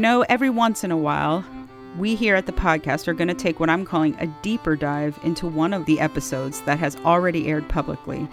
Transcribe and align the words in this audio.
You 0.00 0.06
know, 0.06 0.24
every 0.30 0.48
once 0.48 0.82
in 0.82 0.90
a 0.90 0.96
while, 0.96 1.44
we 1.98 2.14
here 2.14 2.34
at 2.34 2.46
the 2.46 2.52
podcast 2.52 3.06
are 3.06 3.12
going 3.12 3.28
to 3.28 3.34
take 3.34 3.60
what 3.60 3.68
I'm 3.68 3.84
calling 3.84 4.16
a 4.18 4.28
deeper 4.40 4.74
dive 4.74 5.20
into 5.22 5.46
one 5.46 5.74
of 5.74 5.84
the 5.84 6.00
episodes 6.00 6.62
that 6.62 6.78
has 6.78 6.96
already 7.04 7.48
aired 7.48 7.68
publicly. 7.68 8.26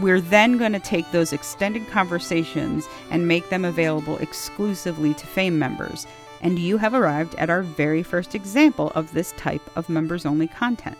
We're 0.00 0.20
then 0.20 0.56
going 0.56 0.70
to 0.70 0.78
take 0.78 1.10
those 1.10 1.32
extended 1.32 1.88
conversations 1.88 2.86
and 3.10 3.26
make 3.26 3.50
them 3.50 3.64
available 3.64 4.18
exclusively 4.18 5.14
to 5.14 5.26
FAME 5.26 5.58
members. 5.58 6.06
And 6.42 6.60
you 6.60 6.78
have 6.78 6.94
arrived 6.94 7.34
at 7.38 7.50
our 7.50 7.62
very 7.62 8.04
first 8.04 8.36
example 8.36 8.92
of 8.94 9.12
this 9.14 9.32
type 9.32 9.68
of 9.76 9.88
members 9.88 10.24
only 10.24 10.46
content. 10.46 10.96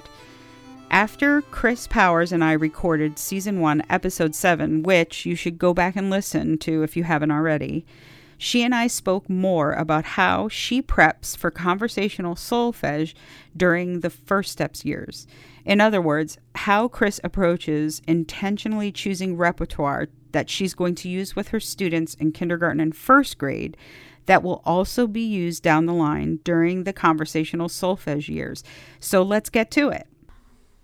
After 0.91 1.41
Chris 1.41 1.87
Powers 1.87 2.33
and 2.33 2.43
I 2.43 2.55
recorded 2.55 3.17
season 3.17 3.61
one, 3.61 3.85
episode 3.89 4.35
seven, 4.35 4.83
which 4.83 5.25
you 5.25 5.37
should 5.37 5.57
go 5.57 5.73
back 5.73 5.95
and 5.95 6.11
listen 6.11 6.59
to 6.59 6.83
if 6.83 6.97
you 6.97 7.05
haven't 7.05 7.31
already, 7.31 7.87
she 8.39 8.63
and 8.63 8.75
I 8.75 8.87
spoke 8.87 9.29
more 9.29 9.73
about 9.73 10.05
how 10.05 10.49
she 10.49 10.83
preps 10.83 11.37
for 11.37 11.51
conversational 11.51 12.35
solfege 12.35 13.15
during 13.57 14.01
the 14.01 14.11
first 14.11 14.53
steps 14.53 14.85
years. 14.85 15.27
In 15.65 15.81
other 15.81 16.01
words, 16.01 16.39
how 16.55 16.89
Chris 16.89 17.21
approaches 17.25 18.03
intentionally 18.07 18.93
choosing 18.93 19.37
repertoire 19.37 20.09
that 20.33 20.51
she's 20.51 20.75
going 20.75 20.95
to 20.97 21.09
use 21.09 21.35
with 21.35 21.49
her 21.49 21.61
students 21.61 22.15
in 22.15 22.33
kindergarten 22.33 22.81
and 22.81 22.95
first 22.95 23.39
grade 23.39 23.77
that 24.27 24.43
will 24.43 24.63
also 24.65 25.07
be 25.07 25.23
used 25.23 25.63
down 25.63 25.87
the 25.87 25.93
line 25.93 26.41
during 26.45 26.85
the 26.85 26.93
conversational 26.93 27.69
solfege 27.69 28.29
years. 28.29 28.65
So 29.01 29.23
let's 29.23 29.51
get 29.51 29.71
to 29.73 29.89
it. 29.91 30.07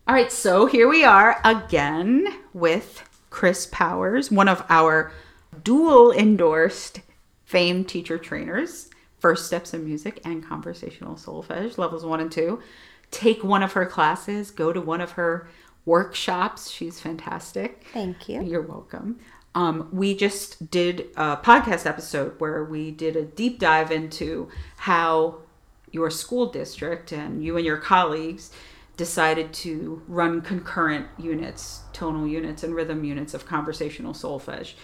All 0.06 0.14
right, 0.14 0.32
so 0.32 0.66
here 0.66 0.88
we 0.88 1.04
are 1.04 1.40
again 1.44 2.26
with 2.52 3.08
Chris 3.30 3.66
Powers, 3.70 4.30
one 4.30 4.48
of 4.48 4.64
our 4.68 5.12
dual 5.62 6.12
endorsed 6.12 7.00
FAME 7.50 7.84
teacher 7.84 8.16
trainers, 8.16 8.90
First 9.18 9.46
Steps 9.46 9.74
in 9.74 9.84
Music 9.84 10.20
and 10.24 10.46
Conversational 10.46 11.16
Solfege, 11.16 11.78
levels 11.78 12.04
one 12.04 12.20
and 12.20 12.30
two. 12.30 12.60
Take 13.10 13.42
one 13.42 13.64
of 13.64 13.72
her 13.72 13.84
classes, 13.86 14.52
go 14.52 14.72
to 14.72 14.80
one 14.80 15.00
of 15.00 15.12
her 15.12 15.48
workshops. 15.84 16.70
She's 16.70 17.00
fantastic. 17.00 17.82
Thank 17.92 18.28
you. 18.28 18.40
You're 18.40 18.62
welcome. 18.62 19.18
Um, 19.56 19.88
we 19.90 20.14
just 20.14 20.70
did 20.70 21.08
a 21.16 21.38
podcast 21.38 21.86
episode 21.86 22.38
where 22.38 22.62
we 22.62 22.92
did 22.92 23.16
a 23.16 23.24
deep 23.24 23.58
dive 23.58 23.90
into 23.90 24.48
how 24.76 25.38
your 25.90 26.08
school 26.08 26.46
district 26.52 27.10
and 27.10 27.44
you 27.44 27.56
and 27.56 27.66
your 27.66 27.78
colleagues 27.78 28.52
decided 28.96 29.52
to 29.54 30.00
run 30.06 30.40
concurrent 30.40 31.08
units, 31.18 31.80
tonal 31.92 32.28
units, 32.28 32.62
and 32.62 32.76
rhythm 32.76 33.02
units 33.02 33.34
of 33.34 33.44
conversational 33.44 34.12
solfege. 34.12 34.74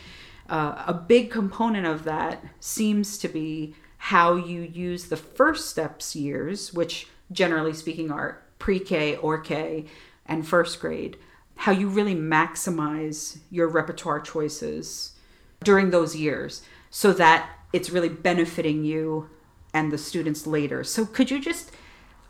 Uh, 0.48 0.84
a 0.86 0.94
big 0.94 1.30
component 1.30 1.86
of 1.86 2.04
that 2.04 2.42
seems 2.60 3.18
to 3.18 3.28
be 3.28 3.74
how 3.98 4.36
you 4.36 4.60
use 4.60 5.06
the 5.06 5.16
first 5.16 5.68
steps 5.68 6.14
years, 6.14 6.72
which 6.72 7.08
generally 7.32 7.72
speaking 7.72 8.10
are 8.10 8.42
pre 8.58 8.78
K 8.78 9.16
or 9.16 9.38
K 9.40 9.86
and 10.26 10.46
first 10.46 10.80
grade, 10.80 11.16
how 11.56 11.72
you 11.72 11.88
really 11.88 12.14
maximize 12.14 13.38
your 13.50 13.68
repertoire 13.68 14.20
choices 14.20 15.12
during 15.64 15.90
those 15.90 16.14
years 16.14 16.62
so 16.90 17.12
that 17.12 17.48
it's 17.72 17.90
really 17.90 18.08
benefiting 18.08 18.84
you 18.84 19.28
and 19.74 19.92
the 19.92 19.98
students 19.98 20.46
later. 20.46 20.84
So, 20.84 21.04
could 21.04 21.30
you 21.30 21.40
just 21.40 21.72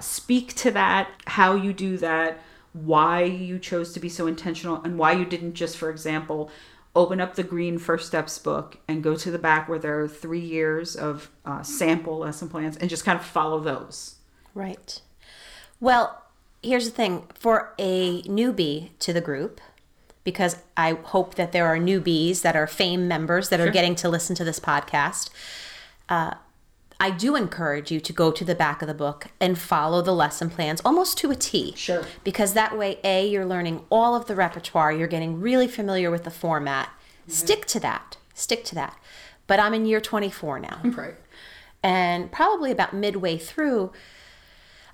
speak 0.01 0.55
to 0.55 0.71
that, 0.73 1.09
how 1.27 1.55
you 1.55 1.73
do 1.73 1.97
that, 1.99 2.41
why 2.73 3.23
you 3.23 3.59
chose 3.59 3.93
to 3.95 4.01
be 4.01 4.09
so 4.09 4.27
intentional, 4.27 4.83
and 4.83 4.99
why 4.99 5.13
you 5.13 5.25
didn't 5.25 5.55
just, 5.55 5.77
for 5.77 5.91
example, 5.91 6.51
open 6.97 7.21
up 7.21 7.35
the 7.37 7.43
green 7.43 7.79
first 7.79 8.07
steps 8.07 8.39
book 8.39 8.79
and 8.89 9.03
go 9.03 9.15
to 9.15 9.31
the 9.31 9.39
back 9.39 9.69
where 9.69 9.79
there 9.79 10.01
are 10.01 10.09
three 10.09 10.41
years 10.41 10.97
of 10.97 11.31
uh, 11.45 11.63
sample 11.63 12.19
lesson 12.19 12.49
plans 12.49 12.77
and 12.77 12.91
just 12.91 13.05
kind 13.05 13.19
of 13.19 13.25
follow 13.25 13.61
those. 13.61 14.17
Right. 14.55 15.01
Well 15.79 16.23
here's 16.63 16.87
the 16.87 16.97
thing. 16.97 17.29
For 17.35 17.75
a 17.79 18.23
newbie 18.23 18.91
to 19.01 19.13
the 19.13 19.21
group 19.21 19.61
because 20.25 20.57
i 20.77 20.93
hope 20.93 21.37
that 21.37 21.53
there 21.53 21.67
are 21.67 21.79
newbies 21.79 22.43
that 22.43 22.57
are 22.57 22.67
fame 22.67 23.07
members 23.07 23.49
that 23.49 23.59
sure. 23.59 23.69
are 23.69 23.71
getting 23.71 23.95
to 23.95 24.09
listen 24.09 24.35
to 24.35 24.43
this 24.43 24.59
podcast 24.59 25.31
uh, 26.09 26.35
I 26.99 27.11
do 27.11 27.37
encourage 27.37 27.91
you 27.91 28.01
to 28.01 28.13
go 28.13 28.31
to 28.31 28.45
the 28.45 28.55
back 28.55 28.81
of 28.81 28.89
the 28.89 28.95
book 28.95 29.27
and 29.41 29.59
follow 29.59 30.01
the 30.01 30.15
lesson 30.15 30.49
plans 30.49 30.81
almost 30.85 31.19
to 31.19 31.31
a 31.31 31.35
T. 31.35 31.75
Sure. 31.77 32.05
Because 32.25 32.55
that 32.55 32.77
way, 32.77 32.99
A, 33.05 33.27
you're 33.27 33.45
learning 33.45 33.83
all 33.91 34.15
of 34.15 34.27
the 34.27 34.35
repertoire, 34.35 34.93
you're 34.93 35.07
getting 35.07 35.41
really 35.41 35.69
familiar 35.69 36.11
with 36.11 36.25
the 36.25 36.31
format. 36.31 36.89
Mm-hmm. 36.89 37.33
Stick 37.33 37.67
to 37.67 37.81
that. 37.81 38.17
Stick 38.35 38.65
to 38.65 38.75
that. 38.75 38.99
But 39.47 39.61
I'm 39.61 39.75
in 39.75 39.85
year 39.85 40.01
24 40.01 40.61
now. 40.61 40.81
Right. 40.85 41.15
And 41.83 42.33
probably 42.33 42.73
about 42.73 42.95
midway 42.95 43.39
through, 43.39 43.93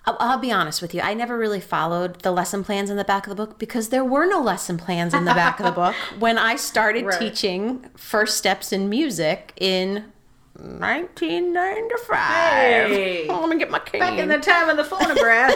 I'll, 0.04 0.16
I'll, 0.20 0.38
be 0.38 0.52
honest 0.52 0.82
with 0.82 0.92
you. 0.94 1.00
I 1.00 1.14
never 1.14 1.38
really 1.38 1.60
followed 1.60 2.20
the 2.20 2.32
lesson 2.32 2.64
plans 2.64 2.90
in 2.90 2.98
the 2.98 3.04
back 3.04 3.26
of 3.26 3.30
the 3.30 3.36
book 3.36 3.58
because 3.58 3.88
there 3.88 4.04
were 4.04 4.26
no 4.26 4.42
lesson 4.42 4.76
plans 4.76 5.14
in 5.14 5.24
the 5.24 5.32
back 5.32 5.58
of 5.58 5.64
the 5.64 5.72
book 5.72 5.94
when 6.18 6.36
I 6.36 6.56
started 6.56 7.06
right. 7.06 7.18
teaching 7.18 7.88
first 7.96 8.36
steps 8.36 8.72
in 8.72 8.90
music 8.90 9.54
in 9.56 10.11
1995. 10.54 12.16
Hey, 12.18 13.26
oh, 13.28 13.40
let 13.40 13.48
me 13.48 13.58
get 13.58 13.70
my 13.70 13.78
cane. 13.78 14.00
Back 14.00 14.18
in 14.18 14.28
the 14.28 14.38
time 14.38 14.68
of 14.68 14.76
the 14.76 14.84
phonograph. 14.84 15.54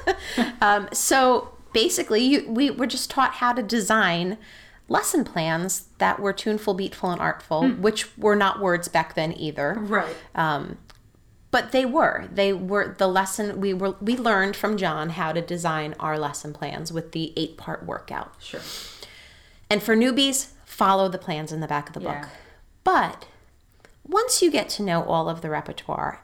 um, 0.60 0.88
so 0.92 1.52
basically, 1.72 2.22
you, 2.22 2.44
we 2.48 2.70
were 2.70 2.86
just 2.86 3.10
taught 3.10 3.34
how 3.34 3.52
to 3.52 3.62
design 3.62 4.38
lesson 4.88 5.24
plans 5.24 5.88
that 5.98 6.20
were 6.20 6.32
tuneful, 6.32 6.74
beatful, 6.74 7.10
and 7.10 7.20
artful, 7.20 7.68
hmm. 7.68 7.82
which 7.82 8.16
were 8.16 8.36
not 8.36 8.60
words 8.60 8.88
back 8.88 9.14
then 9.14 9.32
either. 9.32 9.74
Right. 9.78 10.14
Um, 10.34 10.78
but 11.50 11.72
they 11.72 11.84
were. 11.84 12.28
They 12.32 12.52
were 12.52 12.94
the 12.98 13.08
lesson 13.08 13.60
we 13.60 13.72
were. 13.72 13.96
We 14.00 14.16
learned 14.16 14.56
from 14.56 14.76
John 14.76 15.10
how 15.10 15.32
to 15.32 15.40
design 15.40 15.94
our 15.98 16.18
lesson 16.18 16.52
plans 16.52 16.92
with 16.92 17.12
the 17.12 17.32
eight-part 17.36 17.86
workout. 17.86 18.34
Sure. 18.38 18.60
And 19.70 19.82
for 19.82 19.96
newbies, 19.96 20.48
follow 20.64 21.08
the 21.08 21.18
plans 21.18 21.52
in 21.52 21.60
the 21.60 21.66
back 21.66 21.88
of 21.88 21.94
the 21.94 22.00
yeah. 22.00 22.20
book. 22.20 22.30
But 22.84 23.26
once 24.08 24.40
you 24.40 24.50
get 24.50 24.68
to 24.68 24.82
know 24.82 25.02
all 25.02 25.28
of 25.28 25.40
the 25.40 25.50
repertoire, 25.50 26.22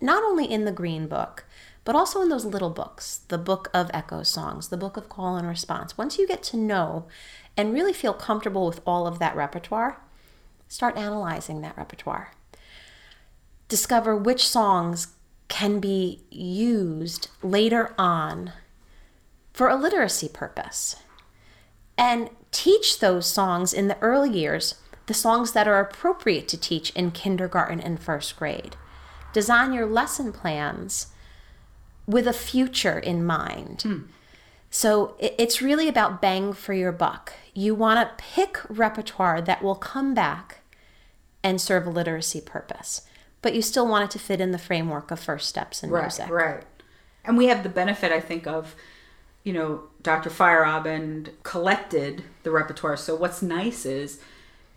not 0.00 0.22
only 0.22 0.50
in 0.50 0.64
the 0.64 0.72
Green 0.72 1.06
Book, 1.06 1.44
but 1.84 1.94
also 1.94 2.20
in 2.20 2.28
those 2.28 2.44
little 2.44 2.70
books, 2.70 3.20
the 3.28 3.38
Book 3.38 3.70
of 3.72 3.90
Echo 3.94 4.22
Songs, 4.22 4.68
the 4.68 4.76
Book 4.76 4.96
of 4.96 5.08
Call 5.08 5.36
and 5.36 5.48
Response, 5.48 5.96
once 5.96 6.18
you 6.18 6.26
get 6.26 6.42
to 6.44 6.56
know 6.56 7.06
and 7.56 7.72
really 7.72 7.92
feel 7.92 8.12
comfortable 8.12 8.66
with 8.66 8.80
all 8.86 9.06
of 9.06 9.18
that 9.18 9.36
repertoire, 9.36 10.00
start 10.68 10.96
analyzing 10.96 11.60
that 11.60 11.76
repertoire. 11.76 12.32
Discover 13.68 14.16
which 14.16 14.48
songs 14.48 15.08
can 15.48 15.80
be 15.80 16.22
used 16.30 17.28
later 17.42 17.94
on 17.98 18.52
for 19.52 19.68
a 19.68 19.76
literacy 19.76 20.28
purpose. 20.28 20.96
And 21.96 22.30
teach 22.50 22.98
those 22.98 23.26
songs 23.26 23.72
in 23.72 23.88
the 23.88 23.98
early 24.00 24.30
years 24.30 24.76
the 25.10 25.14
songs 25.14 25.50
that 25.50 25.66
are 25.66 25.80
appropriate 25.80 26.46
to 26.46 26.56
teach 26.56 26.90
in 26.90 27.10
kindergarten 27.10 27.80
and 27.80 27.98
first 27.98 28.36
grade. 28.36 28.76
Design 29.32 29.72
your 29.72 29.84
lesson 29.84 30.32
plans 30.32 31.08
with 32.06 32.28
a 32.28 32.32
future 32.32 32.96
in 32.96 33.24
mind. 33.24 33.82
Hmm. 33.82 34.02
So 34.70 35.16
it's 35.18 35.60
really 35.60 35.88
about 35.88 36.22
bang 36.22 36.52
for 36.52 36.74
your 36.74 36.92
buck. 36.92 37.32
You 37.54 37.74
want 37.74 37.98
to 37.98 38.24
pick 38.24 38.60
repertoire 38.68 39.42
that 39.42 39.64
will 39.64 39.74
come 39.74 40.14
back 40.14 40.60
and 41.42 41.60
serve 41.60 41.88
a 41.88 41.90
literacy 41.90 42.40
purpose, 42.40 43.02
but 43.42 43.52
you 43.52 43.62
still 43.62 43.88
want 43.88 44.04
it 44.04 44.10
to 44.12 44.20
fit 44.20 44.40
in 44.40 44.52
the 44.52 44.58
framework 44.58 45.10
of 45.10 45.18
first 45.18 45.48
steps 45.48 45.82
in 45.82 45.90
right, 45.90 46.02
music. 46.02 46.30
Right. 46.30 46.62
And 47.24 47.36
we 47.36 47.46
have 47.46 47.64
the 47.64 47.68
benefit, 47.68 48.12
I 48.12 48.20
think, 48.20 48.46
of 48.46 48.76
you 49.42 49.52
know, 49.52 49.82
Dr. 50.02 50.30
Feierabend 50.30 51.30
collected 51.42 52.22
the 52.44 52.52
repertoire. 52.52 52.96
So 52.96 53.16
what's 53.16 53.42
nice 53.42 53.84
is 53.84 54.20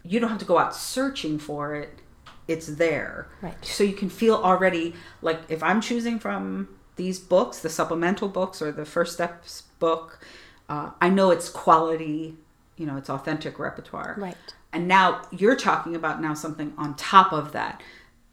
you 0.03 0.19
don't 0.19 0.29
have 0.29 0.39
to 0.39 0.45
go 0.45 0.57
out 0.57 0.75
searching 0.75 1.39
for 1.39 1.75
it. 1.75 1.99
It's 2.47 2.67
there. 2.67 3.29
Right. 3.41 3.65
So 3.65 3.83
you 3.83 3.93
can 3.93 4.09
feel 4.09 4.35
already 4.35 4.95
like 5.21 5.39
if 5.47 5.63
i'm 5.63 5.79
choosing 5.79 6.19
from 6.19 6.67
these 6.97 7.17
books 7.19 7.59
the 7.59 7.69
supplemental 7.69 8.27
books 8.27 8.61
or 8.61 8.71
the 8.71 8.85
first 8.85 9.13
steps 9.13 9.63
book 9.79 10.19
uh, 10.67 10.91
i 11.01 11.09
know 11.09 11.31
it's 11.31 11.49
quality 11.49 12.35
you 12.77 12.85
know 12.85 12.97
it's 12.97 13.09
authentic 13.09 13.59
repertoire. 13.59 14.15
Right. 14.17 14.35
And 14.71 14.87
now 14.87 15.21
you're 15.31 15.55
talking 15.55 15.95
about 15.95 16.21
now 16.21 16.33
something 16.33 16.73
on 16.77 16.95
top 16.95 17.31
of 17.31 17.51
that. 17.51 17.81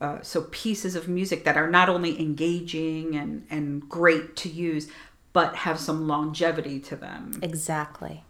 Uh, 0.01 0.23
so 0.23 0.43
pieces 0.51 0.97
of 0.97 1.09
music 1.09 1.45
that 1.45 1.59
are 1.59 1.71
not 1.71 1.89
only 1.89 2.19
engaging 2.21 3.15
and 3.17 3.47
and 3.51 3.89
great 3.89 4.37
to 4.37 4.49
use 4.49 4.89
but 5.33 5.55
have 5.55 5.79
some 5.79 6.09
longevity 6.09 6.81
to 6.81 6.97
them. 6.97 7.39
Exactly. 7.43 8.25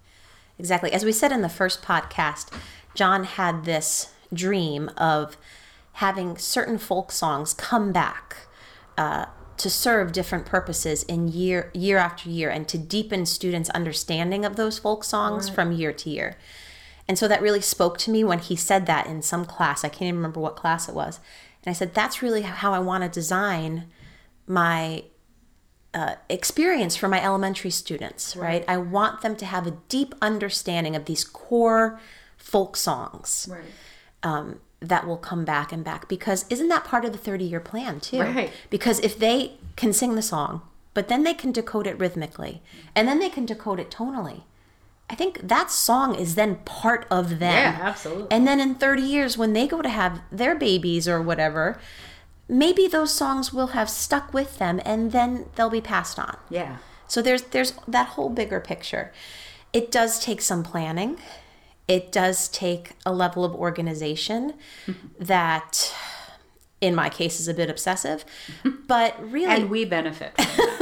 Exactly. 0.58 0.92
As 0.92 1.04
we 1.04 1.12
said 1.12 1.32
in 1.32 1.40
the 1.40 1.48
first 1.48 1.82
podcast 1.82 2.52
John 2.94 3.24
had 3.24 3.64
this 3.64 4.12
dream 4.32 4.90
of 4.96 5.36
having 5.94 6.36
certain 6.36 6.78
folk 6.78 7.12
songs 7.12 7.52
come 7.54 7.92
back 7.92 8.36
uh, 8.96 9.26
to 9.56 9.68
serve 9.68 10.12
different 10.12 10.46
purposes 10.46 11.02
in 11.02 11.28
year 11.28 11.70
year 11.74 11.98
after 11.98 12.30
year 12.30 12.48
and 12.48 12.66
to 12.68 12.78
deepen 12.78 13.26
students' 13.26 13.68
understanding 13.70 14.44
of 14.44 14.56
those 14.56 14.78
folk 14.78 15.04
songs 15.04 15.48
right. 15.48 15.54
from 15.54 15.72
year 15.72 15.92
to 15.92 16.10
year. 16.10 16.36
And 17.06 17.18
so 17.18 17.26
that 17.28 17.42
really 17.42 17.60
spoke 17.60 17.98
to 17.98 18.10
me 18.10 18.22
when 18.24 18.38
he 18.38 18.56
said 18.56 18.86
that 18.86 19.06
in 19.06 19.20
some 19.20 19.44
class. 19.44 19.84
I 19.84 19.88
can't 19.88 20.02
even 20.02 20.16
remember 20.16 20.40
what 20.40 20.56
class 20.56 20.88
it 20.88 20.94
was. 20.94 21.18
And 21.64 21.70
I 21.70 21.74
said, 21.74 21.92
that's 21.92 22.22
really 22.22 22.42
how 22.42 22.72
I 22.72 22.78
want 22.78 23.02
to 23.02 23.10
design 23.10 23.88
my 24.46 25.04
uh, 25.92 26.14
experience 26.28 26.96
for 26.96 27.08
my 27.08 27.22
elementary 27.22 27.70
students, 27.70 28.36
right. 28.36 28.46
right? 28.46 28.64
I 28.68 28.76
want 28.76 29.22
them 29.22 29.36
to 29.36 29.44
have 29.44 29.66
a 29.66 29.76
deep 29.88 30.14
understanding 30.22 30.94
of 30.94 31.06
these 31.06 31.24
core 31.24 32.00
folk 32.40 32.76
songs. 32.76 33.48
Right. 33.50 33.62
Um, 34.22 34.60
that 34.80 35.06
will 35.06 35.18
come 35.18 35.44
back 35.44 35.72
and 35.72 35.84
back 35.84 36.08
because 36.08 36.46
isn't 36.48 36.68
that 36.68 36.84
part 36.84 37.04
of 37.04 37.12
the 37.12 37.18
30 37.18 37.44
year 37.44 37.60
plan 37.60 38.00
too? 38.00 38.20
Right. 38.20 38.50
Because 38.70 38.98
if 39.00 39.18
they 39.18 39.52
can 39.76 39.92
sing 39.92 40.14
the 40.14 40.22
song, 40.22 40.62
but 40.94 41.08
then 41.08 41.22
they 41.22 41.34
can 41.34 41.52
decode 41.52 41.86
it 41.86 41.98
rhythmically 41.98 42.62
and 42.94 43.06
then 43.06 43.18
they 43.18 43.28
can 43.28 43.44
decode 43.44 43.78
it 43.78 43.90
tonally. 43.90 44.42
I 45.10 45.16
think 45.16 45.48
that 45.48 45.70
song 45.70 46.14
is 46.14 46.34
then 46.34 46.56
part 46.64 47.06
of 47.10 47.40
them. 47.40 47.52
Yeah, 47.52 47.78
absolutely. 47.82 48.28
And 48.30 48.46
then 48.46 48.60
in 48.60 48.76
30 48.76 49.02
years, 49.02 49.36
when 49.36 49.52
they 49.52 49.66
go 49.66 49.82
to 49.82 49.88
have 49.88 50.20
their 50.30 50.54
babies 50.54 51.08
or 51.08 51.20
whatever, 51.20 51.80
maybe 52.48 52.86
those 52.86 53.12
songs 53.12 53.52
will 53.52 53.68
have 53.68 53.90
stuck 53.90 54.32
with 54.32 54.58
them 54.58 54.80
and 54.84 55.10
then 55.12 55.46
they'll 55.56 55.68
be 55.68 55.80
passed 55.80 56.18
on. 56.18 56.36
Yeah. 56.48 56.78
So 57.08 57.20
there's 57.20 57.42
there's 57.42 57.74
that 57.88 58.08
whole 58.10 58.30
bigger 58.30 58.60
picture. 58.60 59.12
It 59.72 59.90
does 59.90 60.20
take 60.20 60.40
some 60.40 60.62
planning 60.62 61.18
it 61.90 62.12
does 62.12 62.48
take 62.48 62.92
a 63.04 63.12
level 63.12 63.44
of 63.44 63.52
organization 63.52 64.54
mm-hmm. 64.86 65.08
that 65.18 65.92
in 66.80 66.94
my 66.94 67.10
case 67.10 67.40
is 67.40 67.48
a 67.48 67.52
bit 67.52 67.68
obsessive 67.68 68.24
mm-hmm. 68.62 68.76
but 68.86 69.20
really 69.30 69.52
and 69.52 69.68
we 69.68 69.84
benefit 69.84 70.32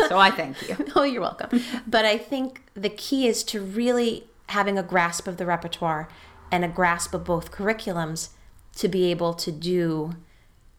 so 0.09 0.19
i 0.19 0.31
thank 0.31 0.57
you. 0.69 0.77
Oh 0.95 1.03
you're 1.03 1.23
welcome. 1.23 1.51
Mm-hmm. 1.51 1.91
But 1.91 2.05
i 2.05 2.19
think 2.19 2.63
the 2.75 2.91
key 2.91 3.27
is 3.27 3.43
to 3.45 3.61
really 3.61 4.25
having 4.49 4.79
a 4.79 4.83
grasp 4.83 5.27
of 5.27 5.39
the 5.39 5.47
repertoire 5.47 6.09
and 6.53 6.65
a 6.65 6.69
grasp 6.69 7.15
of 7.15 7.25
both 7.25 7.51
curriculums 7.51 8.31
to 8.77 8.89
be 8.89 9.11
able 9.11 9.33
to 9.35 9.51
do 9.51 10.15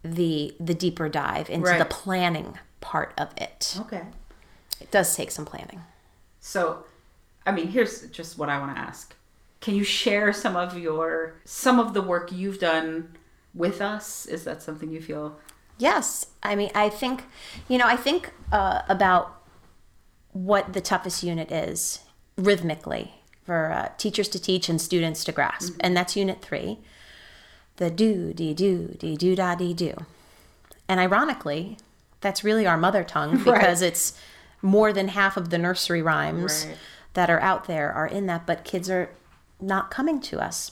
the 0.03 0.55
the 0.59 0.75
deeper 0.75 1.09
dive 1.09 1.49
into 1.49 1.69
right. 1.69 1.79
the 1.79 1.85
planning 1.85 2.57
part 2.79 3.13
of 3.17 3.29
it. 3.35 3.75
Okay. 3.81 4.03
It 4.79 4.89
does 4.91 5.13
take 5.15 5.31
some 5.31 5.45
planning. 5.45 5.81
So 6.39 6.85
i 7.45 7.51
mean 7.51 7.67
here's 7.67 8.07
just 8.09 8.37
what 8.37 8.49
i 8.49 8.59
want 8.59 8.75
to 8.75 8.79
ask 8.79 9.15
can 9.61 9.75
you 9.75 9.83
share 9.83 10.31
some 10.31 10.55
of 10.55 10.77
your 10.77 11.35
some 11.45 11.79
of 11.79 11.93
the 11.93 12.01
work 12.01 12.31
you've 12.31 12.59
done 12.59 13.17
with 13.53 13.81
us? 13.81 14.25
Is 14.25 14.43
that 14.45 14.61
something 14.61 14.91
you 14.91 15.01
feel? 15.01 15.37
Yes. 15.77 16.27
I 16.43 16.55
mean, 16.55 16.71
I 16.75 16.89
think, 16.89 17.23
you 17.67 17.77
know, 17.77 17.87
I 17.87 17.95
think 17.95 18.31
uh, 18.51 18.81
about 18.89 19.41
what 20.33 20.73
the 20.73 20.81
toughest 20.81 21.23
unit 21.23 21.51
is 21.51 21.99
rhythmically 22.37 23.13
for 23.43 23.71
uh, 23.71 23.89
teachers 23.97 24.27
to 24.29 24.39
teach 24.39 24.69
and 24.69 24.79
students 24.79 25.23
to 25.23 25.31
grasp, 25.31 25.73
mm-hmm. 25.73 25.81
and 25.81 25.97
that's 25.97 26.15
unit 26.15 26.41
three. 26.41 26.79
The 27.77 27.89
do 27.89 28.33
dee 28.33 28.53
do 28.53 28.95
dee 28.99 29.15
do 29.15 29.35
da 29.35 29.55
dee 29.55 29.73
do, 29.73 29.95
and 30.87 30.99
ironically, 30.99 31.77
that's 32.21 32.43
really 32.43 32.67
our 32.67 32.77
mother 32.77 33.03
tongue 33.03 33.37
because 33.43 33.81
right. 33.81 33.91
it's 33.91 34.19
more 34.61 34.93
than 34.93 35.07
half 35.07 35.35
of 35.37 35.49
the 35.49 35.57
nursery 35.57 36.01
rhymes 36.01 36.65
right. 36.67 36.77
that 37.13 37.29
are 37.29 37.39
out 37.39 37.65
there 37.65 37.91
are 37.91 38.05
in 38.05 38.27
that. 38.27 38.45
But 38.45 38.63
kids 38.63 38.89
are 38.89 39.09
not 39.61 39.91
coming 39.91 40.19
to 40.21 40.39
us 40.39 40.71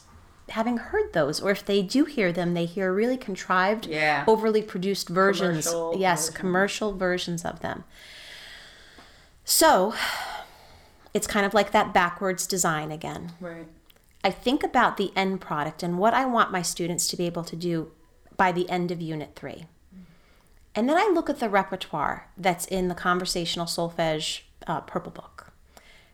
having 0.49 0.77
heard 0.77 1.11
those 1.13 1.41
or 1.41 1.51
if 1.51 1.65
they 1.65 1.81
do 1.81 2.05
hear 2.05 2.31
them 2.31 2.53
they 2.53 2.65
hear 2.65 2.93
really 2.93 3.17
contrived 3.17 3.85
yeah. 3.85 4.23
overly 4.27 4.61
produced 4.61 5.09
versions. 5.09 5.67
Commercial 5.67 5.95
yes 5.99 6.27
version. 6.27 6.39
commercial 6.39 6.93
versions 6.97 7.43
of 7.43 7.59
them. 7.59 7.83
So 9.43 9.93
it's 11.13 11.27
kind 11.27 11.45
of 11.45 11.53
like 11.53 11.71
that 11.71 11.93
backwards 11.93 12.47
design 12.47 12.91
again. 12.91 13.33
Right. 13.39 13.67
I 14.23 14.31
think 14.31 14.63
about 14.63 14.97
the 14.97 15.11
end 15.15 15.41
product 15.41 15.83
and 15.83 15.97
what 15.97 16.13
i 16.13 16.25
want 16.25 16.51
my 16.51 16.61
students 16.61 17.07
to 17.07 17.17
be 17.17 17.25
able 17.25 17.43
to 17.43 17.55
do 17.55 17.91
by 18.35 18.51
the 18.51 18.69
end 18.69 18.91
of 18.91 19.01
unit 19.01 19.31
3 19.35 19.65
and 20.75 20.89
then 20.89 20.97
i 20.97 21.09
look 21.13 21.29
at 21.29 21.39
the 21.39 21.49
repertoire 21.49 22.29
that's 22.37 22.65
in 22.65 22.87
the 22.87 22.95
conversational 22.95 23.65
solfege 23.65 24.41
uh, 24.65 24.81
purple 24.81 25.11
book. 25.11 25.51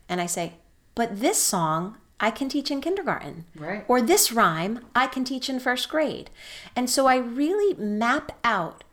And 0.09 0.21
i 0.21 0.25
say 0.25 0.53
but 0.95 1.19
this 1.21 1.41
song 1.41 1.97
I 2.19 2.31
can 2.31 2.49
teach 2.49 2.71
in 2.71 2.81
kindergarten. 2.81 3.45
Right. 3.55 3.83
Or 3.87 4.01
this 4.01 4.31
rhyme 4.31 4.85
I 4.95 5.07
can 5.07 5.23
teach 5.23 5.49
in 5.49 5.59
first 5.59 5.89
grade. 5.89 6.29
And 6.75 6.89
so 6.89 7.05
I 7.05 7.17
really 7.17 7.73
map 7.75 8.31
out, 8.43 8.83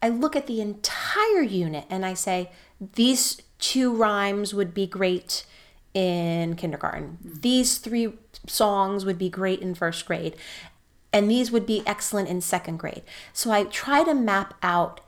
I 0.00 0.08
look 0.08 0.36
at 0.36 0.46
the 0.46 0.60
entire 0.60 1.42
unit 1.42 1.84
and 1.90 2.04
I 2.04 2.14
say, 2.14 2.50
these 2.94 3.40
two 3.58 3.94
rhymes 3.94 4.54
would 4.54 4.74
be 4.74 4.86
great 4.86 5.44
in 5.94 6.56
kindergarten. 6.56 7.18
Mm-hmm. 7.24 7.40
These 7.40 7.78
three 7.78 8.14
songs 8.46 9.04
would 9.04 9.18
be 9.18 9.28
great 9.28 9.60
in 9.60 9.74
first 9.74 10.06
grade. 10.06 10.36
And 11.12 11.30
these 11.30 11.50
would 11.50 11.66
be 11.66 11.82
excellent 11.86 12.28
in 12.28 12.40
second 12.40 12.78
grade. 12.78 13.02
So 13.32 13.50
I 13.50 13.64
try 13.64 14.02
to 14.04 14.14
map 14.14 14.54
out 14.62 15.00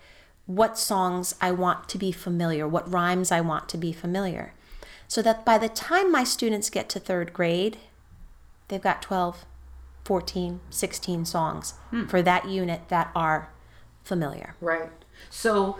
what 0.47 0.79
songs 0.79 1.35
I 1.41 1.53
want 1.53 1.89
to 1.89 1.99
be 1.99 2.13
familiar, 2.13 2.69
what 2.69 2.91
rhymes 2.91 3.33
I 3.33 3.41
want 3.41 3.69
to 3.71 3.79
be 3.79 3.93
familiar 3.93 4.53
so 5.09 5.23
that 5.23 5.45
by 5.45 5.59
the 5.59 5.69
time 5.69 6.11
my 6.11 6.25
students 6.25 6.71
get 6.71 6.89
to 6.91 7.01
third 7.01 7.33
grade, 7.33 7.79
they've 8.69 8.83
got 8.83 9.03
12, 9.03 9.45
14, 10.05 10.61
16 10.71 11.25
songs 11.25 11.75
hmm. 11.91 12.07
for 12.07 12.23
that 12.23 12.49
unit 12.49 12.89
that 12.89 13.11
are 13.15 13.51
familiar. 14.03 14.55
Right. 14.61 14.91
So 15.31 15.79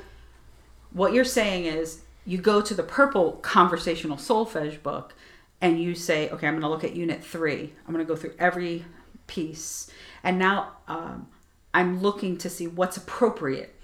what 0.93 1.13
you're 1.13 1.25
saying 1.25 1.67
is 1.67 2.03
you 2.25 2.39
go 2.39 2.61
to 2.63 2.75
the 2.75 2.83
purple 2.83 3.33
conversational 3.43 4.17
solfege 4.17 4.83
book 4.83 5.15
and 5.61 5.81
you 5.81 5.95
say, 5.95 6.29
okay, 6.31 6.47
I'm 6.47 6.55
going 6.55 6.63
to 6.63 6.69
look 6.69 6.85
at 6.85 6.95
unit 6.95 7.23
three. 7.23 7.73
I'm 7.87 7.95
going 7.95 8.05
to 8.05 8.09
go 8.09 8.17
through 8.17 8.35
every 8.39 8.85
piece. 9.27 9.91
And 10.23 10.39
now 10.39 10.73
um, 10.89 11.29
I'm 11.73 12.01
looking 12.01 12.37
to 12.39 12.51
see 12.51 12.67
what's 12.67 12.97
appropriate 12.97 13.75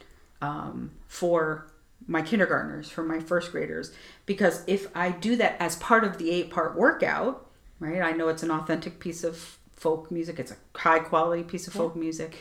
um, 0.40 0.92
for 1.06 1.66
my 2.06 2.22
kindergartners, 2.22 2.90
for 2.90 3.02
my 3.02 3.20
first 3.20 3.52
graders. 3.52 3.92
Because 4.26 4.64
if 4.66 4.94
I 4.96 5.10
do 5.10 5.36
that 5.36 5.56
as 5.60 5.76
part 5.76 6.04
of 6.04 6.18
the 6.18 6.30
eight 6.30 6.50
part 6.50 6.76
workout, 6.76 7.46
right, 7.78 8.02
I 8.02 8.12
know 8.12 8.28
it's 8.28 8.42
an 8.42 8.50
authentic 8.50 8.98
piece 8.98 9.24
of 9.24 9.58
folk 9.72 10.10
music, 10.10 10.38
it's 10.38 10.52
a 10.52 10.78
high 10.78 10.98
quality 10.98 11.42
piece 11.42 11.66
of 11.66 11.74
yeah. 11.74 11.80
folk 11.80 11.96
music, 11.96 12.36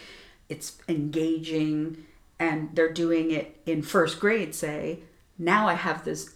it's 0.50 0.77
engaging, 0.88 2.06
and 2.39 2.69
they're 2.73 2.91
doing 2.91 3.31
it 3.31 3.61
in 3.65 3.81
first 3.81 4.19
grade, 4.19 4.56
say, 4.56 5.00
now 5.38 5.67
I 5.67 5.73
have 5.73 6.03
this 6.03 6.35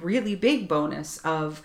really 0.00 0.36
big 0.36 0.68
bonus 0.68 1.18
of 1.18 1.62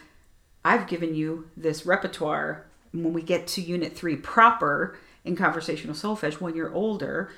I've 0.63 0.87
given 0.87 1.13
you 1.13 1.49
this 1.55 1.85
repertoire. 1.85 2.65
When 2.91 3.13
we 3.13 3.21
get 3.21 3.45
to 3.47 3.61
unit 3.61 3.95
three 3.95 4.15
proper 4.15 4.97
in 5.23 5.35
conversational 5.35 5.95
solfege, 5.95 6.41
when 6.41 6.55
you're 6.55 6.73
older, 6.73 7.29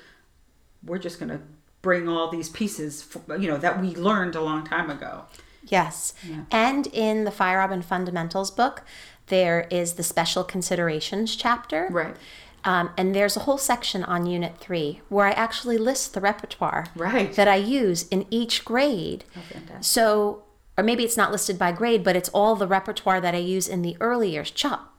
we're 0.82 0.98
just 0.98 1.18
going 1.18 1.30
to 1.30 1.40
bring 1.88 2.06
all 2.06 2.28
these 2.28 2.50
pieces, 2.50 3.08
you 3.30 3.48
know, 3.48 3.56
that 3.56 3.80
we 3.80 3.96
learned 3.96 4.34
a 4.34 4.42
long 4.42 4.62
time 4.62 4.90
ago. 4.90 5.24
Yes. 5.64 6.12
Yeah. 6.22 6.44
And 6.50 6.86
in 6.88 7.24
the 7.24 7.30
Feierabend 7.30 7.82
Fundamentals 7.82 8.50
book, 8.50 8.82
there 9.28 9.66
is 9.70 9.94
the 9.94 10.02
special 10.02 10.44
considerations 10.44 11.34
chapter. 11.34 11.88
Right. 11.90 12.14
Um, 12.62 12.90
and 12.98 13.14
there's 13.14 13.38
a 13.38 13.40
whole 13.40 13.56
section 13.56 14.04
on 14.04 14.26
Unit 14.26 14.58
3 14.58 15.00
where 15.08 15.24
I 15.24 15.30
actually 15.30 15.78
list 15.78 16.12
the 16.12 16.20
repertoire 16.20 16.88
right. 16.94 17.32
that 17.32 17.48
I 17.48 17.56
use 17.56 18.06
in 18.08 18.26
each 18.30 18.66
grade. 18.66 19.24
Oh, 19.34 19.40
so, 19.80 20.42
or 20.76 20.84
maybe 20.84 21.04
it's 21.04 21.16
not 21.16 21.32
listed 21.32 21.58
by 21.58 21.72
grade, 21.72 22.04
but 22.04 22.16
it's 22.16 22.28
all 22.34 22.54
the 22.54 22.66
repertoire 22.66 23.22
that 23.22 23.34
I 23.34 23.38
use 23.38 23.66
in 23.66 23.80
the 23.80 23.96
early 23.98 24.32
years. 24.32 24.50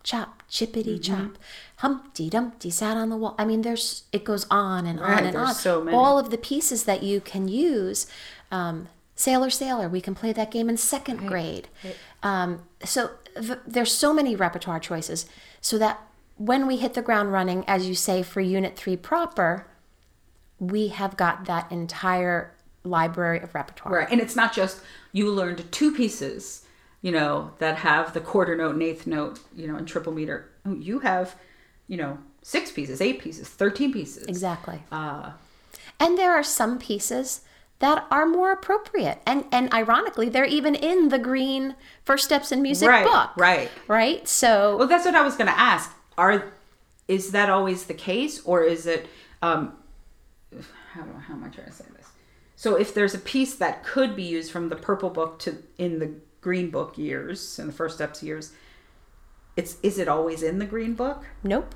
Chop, 0.09 0.41
chippity 0.49 0.97
mm-hmm. 0.97 1.01
chop, 1.01 1.37
Humpty 1.75 2.31
Dumpty 2.31 2.71
sat 2.71 2.97
on 2.97 3.09
the 3.09 3.15
wall. 3.15 3.35
I 3.37 3.45
mean, 3.45 3.61
there's 3.61 4.05
it 4.11 4.23
goes 4.23 4.47
on 4.49 4.87
and 4.87 4.99
right, 4.99 5.19
on 5.19 5.25
and 5.27 5.37
on. 5.37 5.53
So 5.53 5.83
many. 5.83 5.95
All 5.95 6.17
of 6.17 6.31
the 6.31 6.37
pieces 6.39 6.85
that 6.85 7.03
you 7.03 7.21
can 7.21 7.47
use. 7.47 8.07
Um, 8.49 8.87
Sailor 9.13 9.51
Sailor, 9.51 9.87
we 9.87 10.01
can 10.01 10.15
play 10.15 10.33
that 10.33 10.49
game 10.49 10.67
in 10.67 10.77
second 10.77 11.19
right. 11.19 11.29
grade. 11.29 11.67
Right. 11.83 11.95
Um, 12.23 12.63
so 12.83 13.11
th- 13.39 13.59
there's 13.67 13.91
so 13.91 14.11
many 14.11 14.35
repertoire 14.35 14.79
choices, 14.79 15.27
so 15.61 15.77
that 15.77 15.99
when 16.37 16.65
we 16.65 16.77
hit 16.77 16.95
the 16.95 17.03
ground 17.03 17.31
running, 17.31 17.63
as 17.67 17.87
you 17.87 17.93
say, 17.93 18.23
for 18.23 18.41
Unit 18.41 18.75
Three 18.75 18.97
proper, 18.97 19.67
we 20.57 20.87
have 20.87 21.17
got 21.17 21.45
that 21.45 21.71
entire 21.71 22.55
library 22.83 23.41
of 23.41 23.53
repertoire. 23.53 23.93
Right, 23.93 24.07
and 24.09 24.19
it's 24.19 24.35
not 24.35 24.53
just 24.53 24.81
you 25.11 25.29
learned 25.31 25.71
two 25.71 25.93
pieces, 25.93 26.65
you 27.01 27.11
know, 27.11 27.51
that 27.59 27.77
have 27.77 28.13
the 28.13 28.21
quarter 28.21 28.55
note 28.55 28.73
and 28.73 28.83
eighth 28.83 29.07
note, 29.07 29.39
you 29.55 29.67
know, 29.67 29.75
and 29.75 29.87
triple 29.87 30.13
meter. 30.13 30.49
You 30.65 30.99
have 30.99 31.35
you 31.89 31.97
know, 31.97 32.19
six 32.41 32.71
pieces, 32.71 33.01
eight 33.01 33.19
pieces, 33.19 33.49
13 33.49 33.91
pieces. 33.91 34.23
Exactly. 34.27 34.83
Uh, 34.91 35.31
and 35.99 36.17
there 36.17 36.31
are 36.31 36.43
some 36.43 36.79
pieces 36.79 37.41
that 37.79 38.05
are 38.11 38.25
more 38.25 38.51
appropriate. 38.51 39.19
And 39.25 39.43
and 39.51 39.73
ironically, 39.73 40.29
they're 40.29 40.45
even 40.45 40.75
in 40.75 41.09
the 41.09 41.19
green 41.19 41.75
First 42.05 42.25
Steps 42.25 42.51
in 42.53 42.61
Music 42.61 42.87
right, 42.87 43.05
book. 43.05 43.31
Right. 43.35 43.69
Right? 43.87 44.25
So 44.27 44.77
Well, 44.77 44.87
that's 44.87 45.05
what 45.05 45.15
I 45.15 45.23
was 45.23 45.35
going 45.35 45.47
to 45.47 45.59
ask. 45.59 45.91
Are 46.17 46.53
is 47.07 47.31
that 47.31 47.49
always 47.49 47.85
the 47.85 47.93
case 47.93 48.41
or 48.45 48.63
is 48.63 48.85
it 48.85 49.07
um 49.41 49.73
how 50.93 51.03
how 51.27 51.33
am 51.33 51.43
I 51.43 51.49
trying 51.49 51.67
to 51.67 51.73
say 51.73 51.85
this? 51.97 52.07
So 52.55 52.75
if 52.75 52.93
there's 52.93 53.15
a 53.15 53.19
piece 53.19 53.55
that 53.55 53.83
could 53.83 54.15
be 54.15 54.23
used 54.23 54.51
from 54.51 54.69
the 54.69 54.75
purple 54.75 55.09
book 55.09 55.39
to 55.39 55.57
in 55.77 55.99
the 55.99 56.11
green 56.41 56.69
book 56.69 56.97
years 56.97 57.59
and 57.59 57.69
the 57.69 57.73
first 57.73 57.95
steps 57.95 58.23
years, 58.23 58.51
it's 59.55 59.77
is 59.83 59.97
it 59.99 60.07
always 60.07 60.41
in 60.43 60.59
the 60.59 60.65
green 60.65 60.93
book? 60.93 61.25
Nope. 61.43 61.75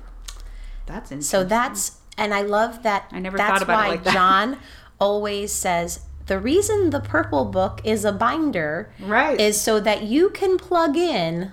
That's 0.86 1.10
interesting. 1.12 1.40
So 1.40 1.44
that's 1.44 1.98
and 2.16 2.32
I 2.32 2.42
love 2.42 2.82
that. 2.82 3.08
I 3.12 3.18
never 3.18 3.36
that's 3.36 3.50
thought 3.52 3.62
about 3.62 3.72
it 3.80 3.82
why 3.82 3.88
like 3.88 4.04
that. 4.04 4.14
John 4.14 4.58
always 5.00 5.52
says 5.52 6.00
the 6.26 6.38
reason 6.38 6.90
the 6.90 7.00
purple 7.00 7.44
book 7.44 7.80
is 7.84 8.04
a 8.04 8.12
binder 8.12 8.90
Right. 9.00 9.38
is 9.38 9.60
so 9.60 9.80
that 9.80 10.02
you 10.04 10.30
can 10.30 10.56
plug 10.56 10.96
in 10.96 11.52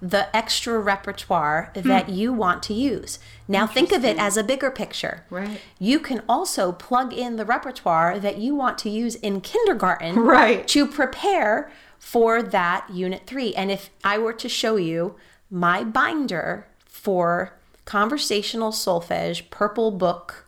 the 0.00 0.34
extra 0.36 0.78
repertoire 0.78 1.70
Hmm. 1.74 1.88
that 1.88 2.08
you 2.10 2.32
want 2.32 2.62
to 2.64 2.74
use. 2.74 3.18
Now 3.48 3.66
think 3.66 3.92
of 3.92 4.04
it 4.04 4.18
as 4.18 4.36
a 4.36 4.44
bigger 4.44 4.70
picture. 4.70 5.24
Right. 5.30 5.60
You 5.78 5.98
can 6.00 6.22
also 6.28 6.70
plug 6.72 7.12
in 7.12 7.36
the 7.36 7.44
repertoire 7.46 8.18
that 8.20 8.36
you 8.38 8.54
want 8.54 8.78
to 8.78 8.90
use 8.90 9.14
in 9.16 9.40
kindergarten 9.40 10.16
Right. 10.20 10.66
to 10.68 10.86
prepare 10.86 11.70
for 11.98 12.42
that 12.42 12.88
unit 12.90 13.22
3. 13.26 13.54
And 13.54 13.70
if 13.70 13.90
I 14.04 14.18
were 14.18 14.32
to 14.34 14.48
show 14.48 14.76
you 14.76 15.16
my 15.50 15.84
binder 15.84 16.66
for 16.84 17.52
conversational 17.84 18.72
solfege 18.72 19.48
purple 19.50 19.90
book 19.90 20.46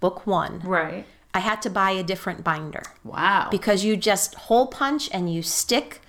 book 0.00 0.26
1, 0.26 0.60
Right. 0.64 1.06
I 1.32 1.38
had 1.40 1.62
to 1.62 1.70
buy 1.70 1.90
a 1.92 2.02
different 2.02 2.42
binder 2.42 2.82
Wow. 3.04 3.48
because 3.50 3.84
you 3.84 3.96
just 3.96 4.34
hole 4.34 4.66
punch 4.66 5.08
and 5.12 5.32
you 5.32 5.42
stick 5.42 6.00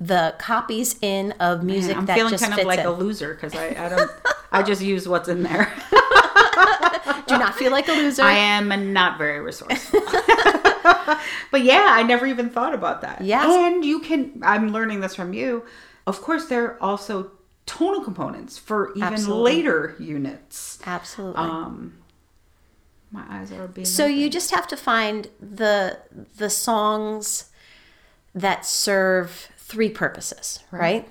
the 0.00 0.34
copies 0.38 0.96
in 1.02 1.32
of 1.40 1.64
music 1.64 1.96
I'm 1.96 2.06
feeling 2.06 2.36
kind 2.38 2.58
of 2.60 2.66
like 2.66 2.78
in. 2.80 2.86
a 2.86 2.90
loser 2.92 3.34
because 3.34 3.54
I, 3.56 3.70
I 3.70 3.88
don't. 3.88 4.10
I 4.52 4.62
just 4.62 4.80
use 4.94 5.08
what's 5.08 5.28
in 5.28 5.42
there. 5.42 5.72
Do 7.26 7.38
not 7.38 7.54
feel 7.54 7.70
like 7.72 7.88
a 7.88 7.92
loser. 7.92 8.22
I 8.22 8.32
am 8.32 8.92
not 8.92 9.18
very 9.18 9.40
resourceful. 9.40 10.00
but 11.50 11.62
yeah, 11.62 11.86
I 11.90 12.02
never 12.02 12.26
even 12.26 12.50
thought 12.50 12.74
about 12.74 13.00
that. 13.02 13.20
Yes. 13.22 13.46
And 13.46 13.84
you 13.84 14.00
can, 14.00 14.40
I'm 14.42 14.72
learning 14.72 15.00
this 15.00 15.14
from 15.14 15.32
you. 15.32 15.64
Of 16.06 16.20
course, 16.22 16.46
there 16.46 16.64
are 16.64 16.82
also 16.82 17.32
tonal 17.66 18.02
components 18.02 18.56
for 18.58 18.90
even 18.92 19.02
Absolutely. 19.02 19.52
later 19.56 19.96
units. 19.98 20.78
Absolutely. 20.86 21.42
Um, 21.42 21.98
my 23.10 23.24
eyes 23.28 23.52
are 23.52 23.66
being. 23.68 23.84
so 23.86 24.06
you 24.06 24.28
just 24.30 24.50
have 24.50 24.66
to 24.68 24.76
find 24.76 25.28
the 25.40 25.98
the 26.36 26.50
songs 26.50 27.50
that 28.34 28.64
serve 28.66 29.48
three 29.56 29.88
purposes, 29.88 30.60
right? 30.70 31.08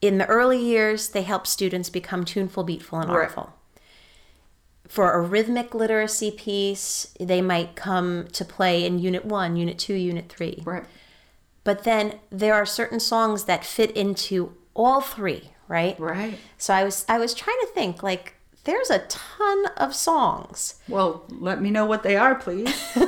In 0.00 0.18
the 0.18 0.26
early 0.26 0.58
years, 0.58 1.10
they 1.10 1.22
help 1.22 1.46
students 1.46 1.88
become 1.90 2.24
tuneful, 2.24 2.64
beatful, 2.64 2.98
and 2.98 3.10
Right. 3.10 3.22
artful. 3.24 3.52
For 4.92 5.12
a 5.12 5.22
rhythmic 5.22 5.74
literacy 5.74 6.30
piece, 6.30 7.14
they 7.18 7.40
might 7.40 7.76
come 7.76 8.26
to 8.32 8.44
play 8.44 8.84
in 8.84 8.98
Unit 8.98 9.24
1, 9.24 9.56
Unit 9.56 9.78
2, 9.78 9.94
Unit 9.94 10.28
3. 10.28 10.62
Right. 10.66 10.84
But 11.64 11.84
then 11.84 12.18
there 12.28 12.52
are 12.52 12.66
certain 12.66 13.00
songs 13.00 13.44
that 13.44 13.64
fit 13.64 13.90
into 13.92 14.54
all 14.74 15.00
three, 15.00 15.52
right? 15.66 15.98
Right. 15.98 16.38
So 16.58 16.74
I 16.74 16.84
was 16.84 17.06
I 17.08 17.16
was 17.16 17.32
trying 17.32 17.56
to 17.62 17.68
think 17.72 18.02
like 18.02 18.34
there's 18.64 18.90
a 18.90 18.98
ton 19.08 19.64
of 19.78 19.94
songs. 19.94 20.74
Well, 20.88 21.24
let 21.30 21.62
me 21.62 21.70
know 21.70 21.86
what 21.86 22.02
they 22.02 22.16
are, 22.16 22.34
please. 22.34 22.74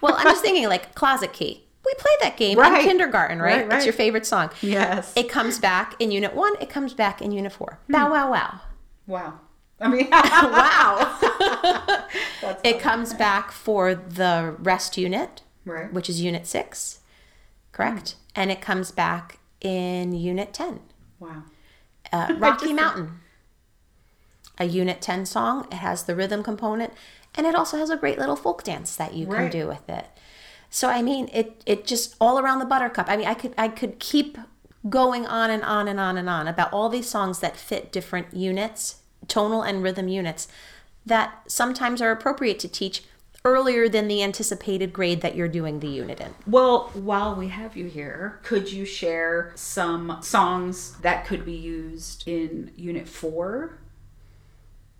Well, 0.00 0.14
I'm 0.16 0.24
just 0.28 0.40
thinking 0.42 0.66
like 0.68 0.94
Closet 0.94 1.34
Key. 1.34 1.62
We 1.84 1.92
played 1.98 2.16
that 2.22 2.38
game 2.38 2.56
Right. 2.56 2.80
in 2.80 2.86
kindergarten, 2.86 3.38
right? 3.42 3.56
Right, 3.58 3.68
right. 3.68 3.76
It's 3.76 3.84
your 3.84 3.92
favorite 3.92 4.24
song. 4.24 4.48
yes. 4.62 5.12
It 5.14 5.28
comes 5.28 5.58
back 5.58 5.94
in 5.98 6.10
unit 6.10 6.34
1, 6.34 6.54
it 6.62 6.70
comes 6.70 6.94
back 6.94 7.20
in 7.20 7.32
unit 7.32 7.52
4. 7.52 7.80
Hmm. 7.86 7.92
Bow 7.92 8.10
wow 8.12 8.30
wow. 8.30 8.60
wow. 9.06 9.40
I 9.80 9.88
mean, 9.88 10.08
Wow. 10.12 11.18
it 12.64 12.80
comes 12.80 13.14
back 13.14 13.52
for 13.52 13.94
the 13.94 14.56
rest 14.58 14.96
unit, 14.96 15.42
right. 15.64 15.92
which 15.92 16.08
is 16.08 16.20
unit 16.20 16.46
6. 16.46 17.00
Correct? 17.72 18.16
And 18.34 18.50
it 18.50 18.60
comes 18.60 18.90
back 18.90 19.38
in 19.60 20.12
unit 20.12 20.52
10. 20.52 20.80
Wow. 21.20 21.42
uh, 22.12 22.34
Rocky 22.38 22.72
Mountain, 22.72 23.20
a 24.58 24.64
Unit 24.64 25.00
10 25.00 25.26
song. 25.26 25.66
It 25.70 25.76
has 25.76 26.04
the 26.04 26.14
rhythm 26.14 26.42
component, 26.42 26.92
and 27.34 27.46
it 27.46 27.54
also 27.54 27.76
has 27.76 27.90
a 27.90 27.96
great 27.96 28.18
little 28.18 28.36
folk 28.36 28.64
dance 28.64 28.96
that 28.96 29.14
you 29.14 29.26
can 29.26 29.50
do 29.50 29.66
with 29.66 29.88
it. 29.88 30.06
So 30.70 30.88
I 30.88 31.02
mean, 31.02 31.28
it 31.32 31.62
it 31.66 31.86
just 31.86 32.14
all 32.20 32.38
around 32.38 32.58
the 32.58 32.66
buttercup. 32.66 33.06
I 33.08 33.16
mean, 33.16 33.26
I 33.26 33.34
could 33.34 33.54
I 33.56 33.68
could 33.68 33.98
keep 33.98 34.36
going 34.88 35.26
on 35.26 35.50
and 35.50 35.62
on 35.62 35.88
and 35.88 35.98
on 35.98 36.16
and 36.16 36.28
on 36.28 36.46
about 36.46 36.72
all 36.72 36.88
these 36.88 37.08
songs 37.08 37.40
that 37.40 37.56
fit 37.56 37.90
different 37.90 38.34
units, 38.34 38.96
tonal 39.26 39.62
and 39.62 39.82
rhythm 39.82 40.08
units, 40.08 40.48
that 41.04 41.42
sometimes 41.46 42.00
are 42.00 42.10
appropriate 42.10 42.58
to 42.60 42.68
teach 42.68 43.02
earlier 43.44 43.88
than 43.88 44.08
the 44.08 44.22
anticipated 44.22 44.92
grade 44.92 45.20
that 45.20 45.34
you're 45.34 45.48
doing 45.48 45.80
the 45.80 45.88
unit 45.88 46.20
in. 46.20 46.34
Well, 46.46 46.90
while 46.94 47.34
we 47.34 47.48
have 47.48 47.76
you 47.76 47.86
here, 47.86 48.40
could 48.42 48.70
you 48.70 48.84
share 48.84 49.52
some 49.54 50.18
songs 50.20 50.98
that 50.98 51.24
could 51.26 51.44
be 51.44 51.54
used 51.54 52.26
in 52.26 52.72
Unit 52.76 53.08
4 53.08 53.78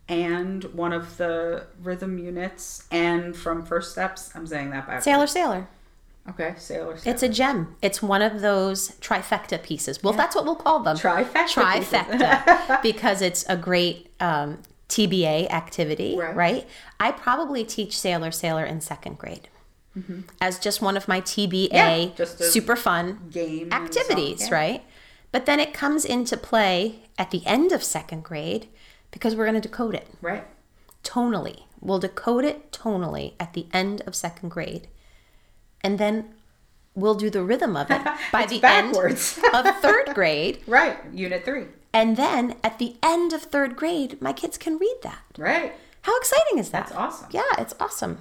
and 0.09 0.65
one 0.65 0.93
of 0.93 1.17
the 1.19 1.67
rhythm 1.83 2.19
units 2.19 2.87
and 2.91 3.37
from 3.37 3.65
First 3.65 3.93
Steps? 3.93 4.31
I'm 4.35 4.47
saying 4.47 4.71
that 4.71 4.87
back. 4.87 5.03
Sailor 5.03 5.27
Sailor. 5.27 5.69
Okay, 6.31 6.55
Sailor. 6.59 6.97
Sailor. 6.99 7.15
It's 7.15 7.23
a 7.23 7.29
gem. 7.29 7.77
It's 7.81 8.03
one 8.03 8.23
of 8.23 8.41
those 8.41 8.91
trifecta 9.01 9.63
pieces. 9.63 10.03
Well, 10.03 10.13
that's 10.13 10.37
what 10.37 10.45
we'll 10.45 10.57
call 10.57 10.81
them. 10.81 10.97
Trifecta 10.97 11.83
Trifecta. 11.83 12.83
because 12.83 13.23
it's 13.23 13.47
a 13.49 13.57
great 13.57 14.08
um, 14.21 14.59
TBA 14.89 15.51
activity, 15.51 16.17
Right. 16.17 16.35
right. 16.37 16.69
I 16.99 17.13
probably 17.13 17.65
teach 17.65 17.99
Sailor 17.99 18.31
Sailor 18.31 18.65
in 18.65 18.81
second 18.81 19.19
grade 19.19 19.49
as 20.41 20.61
just 20.61 20.81
one 20.81 20.97
of 20.97 21.09
my 21.09 21.21
TBA 21.21 21.71
Mm-hmm. 21.71 22.21
Yeah, 22.23 22.51
super 22.51 22.77
fun 22.77 23.19
game 23.33 23.73
activities, 23.73 24.43
yeah. 24.49 24.55
right? 24.55 24.85
But 25.33 25.45
then 25.47 25.59
it 25.59 25.75
comes 25.75 26.05
into 26.05 26.37
play 26.37 27.01
at 27.19 27.33
the 27.33 27.45
end 27.45 27.73
of 27.73 27.83
second 27.83 28.23
grade 28.23 28.69
because 29.11 29.35
we're 29.35 29.45
going 29.45 29.61
to 29.61 29.69
decode 29.69 29.97
it 29.97 30.07
Right. 30.23 30.47
tonally. 31.03 31.63
We'll 31.81 31.99
decode 31.99 32.45
it 32.45 32.71
tonally 32.71 33.33
at 33.41 33.55
the 33.55 33.67
end 33.73 34.03
of 34.07 34.15
second 34.15 34.51
grade. 34.51 34.87
And 35.83 35.99
then 35.99 36.33
we'll 36.95 37.15
do 37.17 37.29
the 37.29 37.43
rhythm 37.43 37.77
of 37.77 37.91
it 37.91 38.01
by 38.33 38.47
the 38.47 38.61
backwards. 38.61 39.39
end 39.53 39.67
of 39.67 39.77
third 39.81 40.15
grade. 40.15 40.61
Right. 40.69 40.97
Unit 41.13 41.45
3. 41.45 41.65
And 41.93 42.17
then 42.17 42.57
at 42.63 42.79
the 42.79 42.97
end 43.03 43.33
of 43.33 43.43
third 43.43 43.77
grade, 43.77 44.21
my 44.21 44.33
kids 44.33 44.59
can 44.59 44.79
read 44.79 44.97
that. 45.03 45.23
Right. 45.37 45.73
How 46.03 46.17
exciting 46.19 46.59
is 46.59 46.71
that? 46.71 46.87
That's 46.89 46.97
awesome. 46.97 47.29
Yeah, 47.33 47.43
it's 47.59 47.75
awesome. 47.81 48.19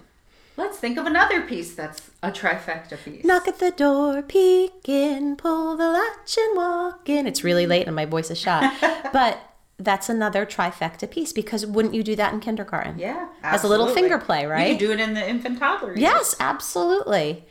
Let's 0.55 0.79
think 0.79 0.97
of 0.97 1.05
another 1.05 1.41
piece 1.41 1.75
that's 1.75 2.09
a 2.23 2.31
trifecta 2.31 2.97
piece. 3.03 3.23
Knock 3.23 3.47
at 3.47 3.59
the 3.59 3.69
door, 3.71 4.23
peek 4.23 4.89
in, 4.89 5.35
pull 5.35 5.77
the 5.77 5.87
latch 5.87 6.35
and 6.37 6.57
walk 6.57 7.07
in. 7.07 7.27
It's 7.27 7.43
really 7.43 7.67
late 7.67 7.85
and 7.85 7.95
my 7.95 8.05
voice 8.05 8.31
is 8.31 8.39
shot. 8.39 8.73
but 9.13 9.39
that's 9.77 10.09
another 10.09 10.45
trifecta 10.47 11.09
piece 11.11 11.31
because 11.31 11.63
wouldn't 11.65 11.93
you 11.93 12.01
do 12.01 12.15
that 12.15 12.33
in 12.33 12.39
kindergarten? 12.39 12.97
Yeah. 12.97 13.27
As 13.43 13.63
a 13.63 13.67
little 13.67 13.87
finger 13.87 14.17
play, 14.17 14.41
You 14.43 14.47
right? 14.47 14.69
could 14.79 14.79
do 14.87 14.91
it 14.91 14.99
in 14.99 15.13
the 15.13 15.29
infant 15.29 15.59
toddler. 15.59 15.89
years. 15.89 15.99
Yes, 15.99 16.35
absolutely. 16.39 17.45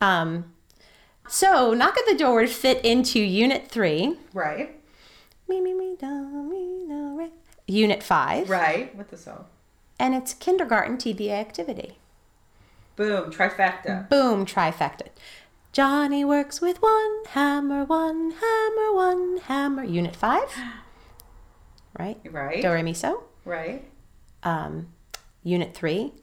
Um, 0.00 0.52
so, 1.28 1.72
knock 1.74 1.96
at 1.98 2.06
the 2.06 2.14
door 2.16 2.40
would 2.42 2.50
fit 2.50 2.84
into 2.84 3.18
Unit 3.18 3.68
3. 3.68 4.16
Right. 4.34 4.78
Me, 5.52 5.60
me, 5.60 5.74
me, 5.74 5.96
do, 6.00 6.06
me, 6.06 6.86
do, 6.88 7.18
re. 7.18 7.28
Unit 7.66 8.02
5. 8.02 8.48
Right. 8.48 8.96
With 8.96 9.10
the 9.10 9.18
song. 9.18 9.44
And 9.98 10.14
it's 10.14 10.32
kindergarten 10.32 10.96
TBA 10.96 11.28
activity. 11.30 11.98
Boom. 12.96 13.30
Trifecta. 13.30 14.08
Boom, 14.08 14.46
trifecta. 14.46 15.08
Johnny 15.70 16.24
works 16.24 16.62
with 16.62 16.80
one 16.80 17.24
hammer, 17.28 17.84
one 17.84 18.30
hammer, 18.30 18.94
one 18.94 19.36
hammer. 19.44 19.84
Unit 19.84 20.16
5. 20.16 20.40
Right? 21.98 22.18
Right. 22.30 22.62
Do, 22.62 22.70
re, 22.72 22.82
mi, 22.82 22.94
so. 22.94 23.24
Right. 23.44 23.84
Um, 24.42 24.88
unit 25.42 25.74
3. 25.74 26.14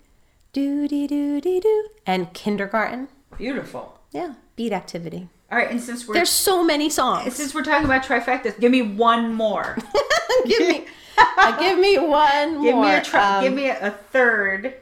Do, 0.53 0.87
dee, 0.87 1.05
do, 1.05 1.39
dee, 1.39 1.59
do. 1.59 1.89
And 2.07 2.33
kindergarten. 2.33 3.09
Beautiful. 3.37 3.99
Yeah, 4.11 4.33
beat 4.55 4.73
activity. 4.73 5.29
All 5.51 5.57
right, 5.57 5.71
and 5.71 5.81
since 5.81 6.07
we're 6.07 6.13
There's 6.13 6.29
so 6.29 6.63
many 6.63 6.89
songs. 6.89 7.35
since 7.35 7.55
we're 7.55 7.63
talking 7.63 7.85
about 7.85 8.03
trifectas, 8.03 8.59
give 8.59 8.71
me 8.71 8.81
one 8.83 9.33
more. 9.33 9.77
give 10.45 10.59
me, 10.67 10.85
uh, 11.17 11.59
give 11.59 11.79
me 11.79 11.97
one 11.97 12.61
give 12.61 12.75
more. 12.75 12.85
me 12.85 12.93
a 12.93 13.01
tri- 13.01 13.37
Um, 13.37 13.43
give 13.43 13.53
me 13.53 13.67
a, 13.67 13.87
a 13.87 13.91
third. 13.91 14.75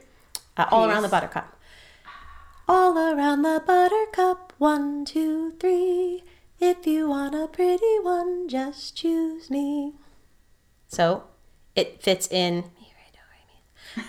uh, 0.58 0.66
all 0.70 0.86
around 0.90 1.04
the 1.04 1.08
buttercup. 1.10 1.56
All 2.68 2.98
around 2.98 3.44
the 3.44 3.64
buttercup, 3.66 4.52
one, 4.58 5.06
two, 5.06 5.54
three. 5.60 6.24
If 6.60 6.86
you 6.86 7.08
want 7.08 7.34
a 7.36 7.48
pretty 7.48 8.00
one, 8.02 8.50
just 8.50 8.96
choose 8.98 9.50
me. 9.50 9.94
So, 10.90 11.24
it 11.76 12.02
fits 12.02 12.28
in 12.28 12.66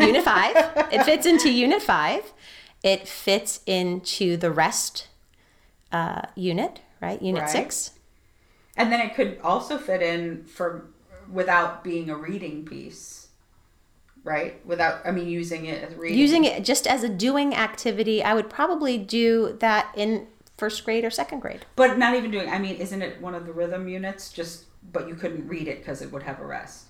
Unit 0.00 0.24
five. 0.24 0.56
it 0.92 1.04
fits 1.04 1.26
into 1.26 1.50
Unit 1.52 1.82
five. 1.82 2.32
It 2.82 3.06
fits 3.08 3.60
into 3.66 4.36
the 4.36 4.50
rest 4.50 5.07
uh, 5.92 6.22
unit, 6.34 6.80
right? 7.00 7.20
Unit 7.22 7.42
Right. 7.42 7.50
six. 7.50 7.92
And 8.76 8.92
then 8.92 9.00
it 9.00 9.14
could 9.14 9.38
also 9.42 9.76
fit 9.78 10.02
in 10.02 10.44
for 10.44 10.86
without 11.32 11.82
being 11.84 12.10
a 12.10 12.16
reading 12.16 12.64
piece. 12.64 13.28
Right? 14.24 14.64
Without 14.66 15.00
I 15.06 15.10
mean 15.10 15.28
using 15.28 15.64
it 15.66 15.82
as 15.82 15.94
reading. 15.94 16.18
using 16.18 16.44
it 16.44 16.64
just 16.64 16.86
as 16.86 17.02
a 17.02 17.08
doing 17.08 17.54
activity 17.54 18.22
i 18.22 18.34
would 18.34 18.50
probably 18.50 18.98
do 18.98 19.56
that 19.60 19.90
in 19.96 20.26
first 20.58 20.84
grade 20.84 21.04
or 21.04 21.08
second 21.10 21.38
grade 21.40 21.64
but 21.76 21.96
not 21.96 22.14
even 22.14 22.30
doing 22.30 22.48
I 22.50 22.58
mean 22.58 22.76
isn't 22.76 23.00
it 23.00 23.22
one 23.22 23.34
of 23.34 23.46
the 23.46 23.52
rhythm 23.52 23.88
units 23.88 24.30
just 24.30 24.64
but 24.92 25.08
you 25.08 25.14
couldn't 25.14 25.46
read 25.48 25.66
it 25.68 25.82
cuz 25.84 26.02
it 26.02 26.12
would 26.12 26.24
have 26.24 26.40
a 26.40 26.44
rest. 26.46 26.86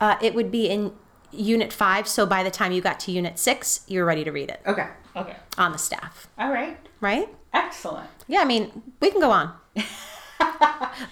uh, 0.00 0.16
it 0.20 0.34
would 0.34 0.50
be 0.50 0.68
in 0.68 0.92
unit 1.30 1.72
five. 1.72 2.08
So 2.08 2.24
by 2.26 2.42
the 2.42 2.50
time 2.50 2.72
you 2.72 2.80
got 2.80 2.98
to 3.00 3.12
unit 3.12 3.38
six, 3.38 3.80
you're 3.86 4.04
ready 4.06 4.24
to 4.24 4.32
read 4.32 4.48
it 4.48 4.60
Okay. 4.66 4.88
Okay. 5.14 5.36
on 5.58 5.72
the 5.72 5.78
staff, 5.78 6.26
All 6.38 6.50
right. 6.50 6.78
right? 7.00 7.28
Excellent. 7.52 8.08
Yeah, 8.26 8.40
I 8.40 8.44
mean, 8.44 8.82
we 9.00 9.10
can 9.10 9.20
go 9.20 9.30
on. 9.30 9.52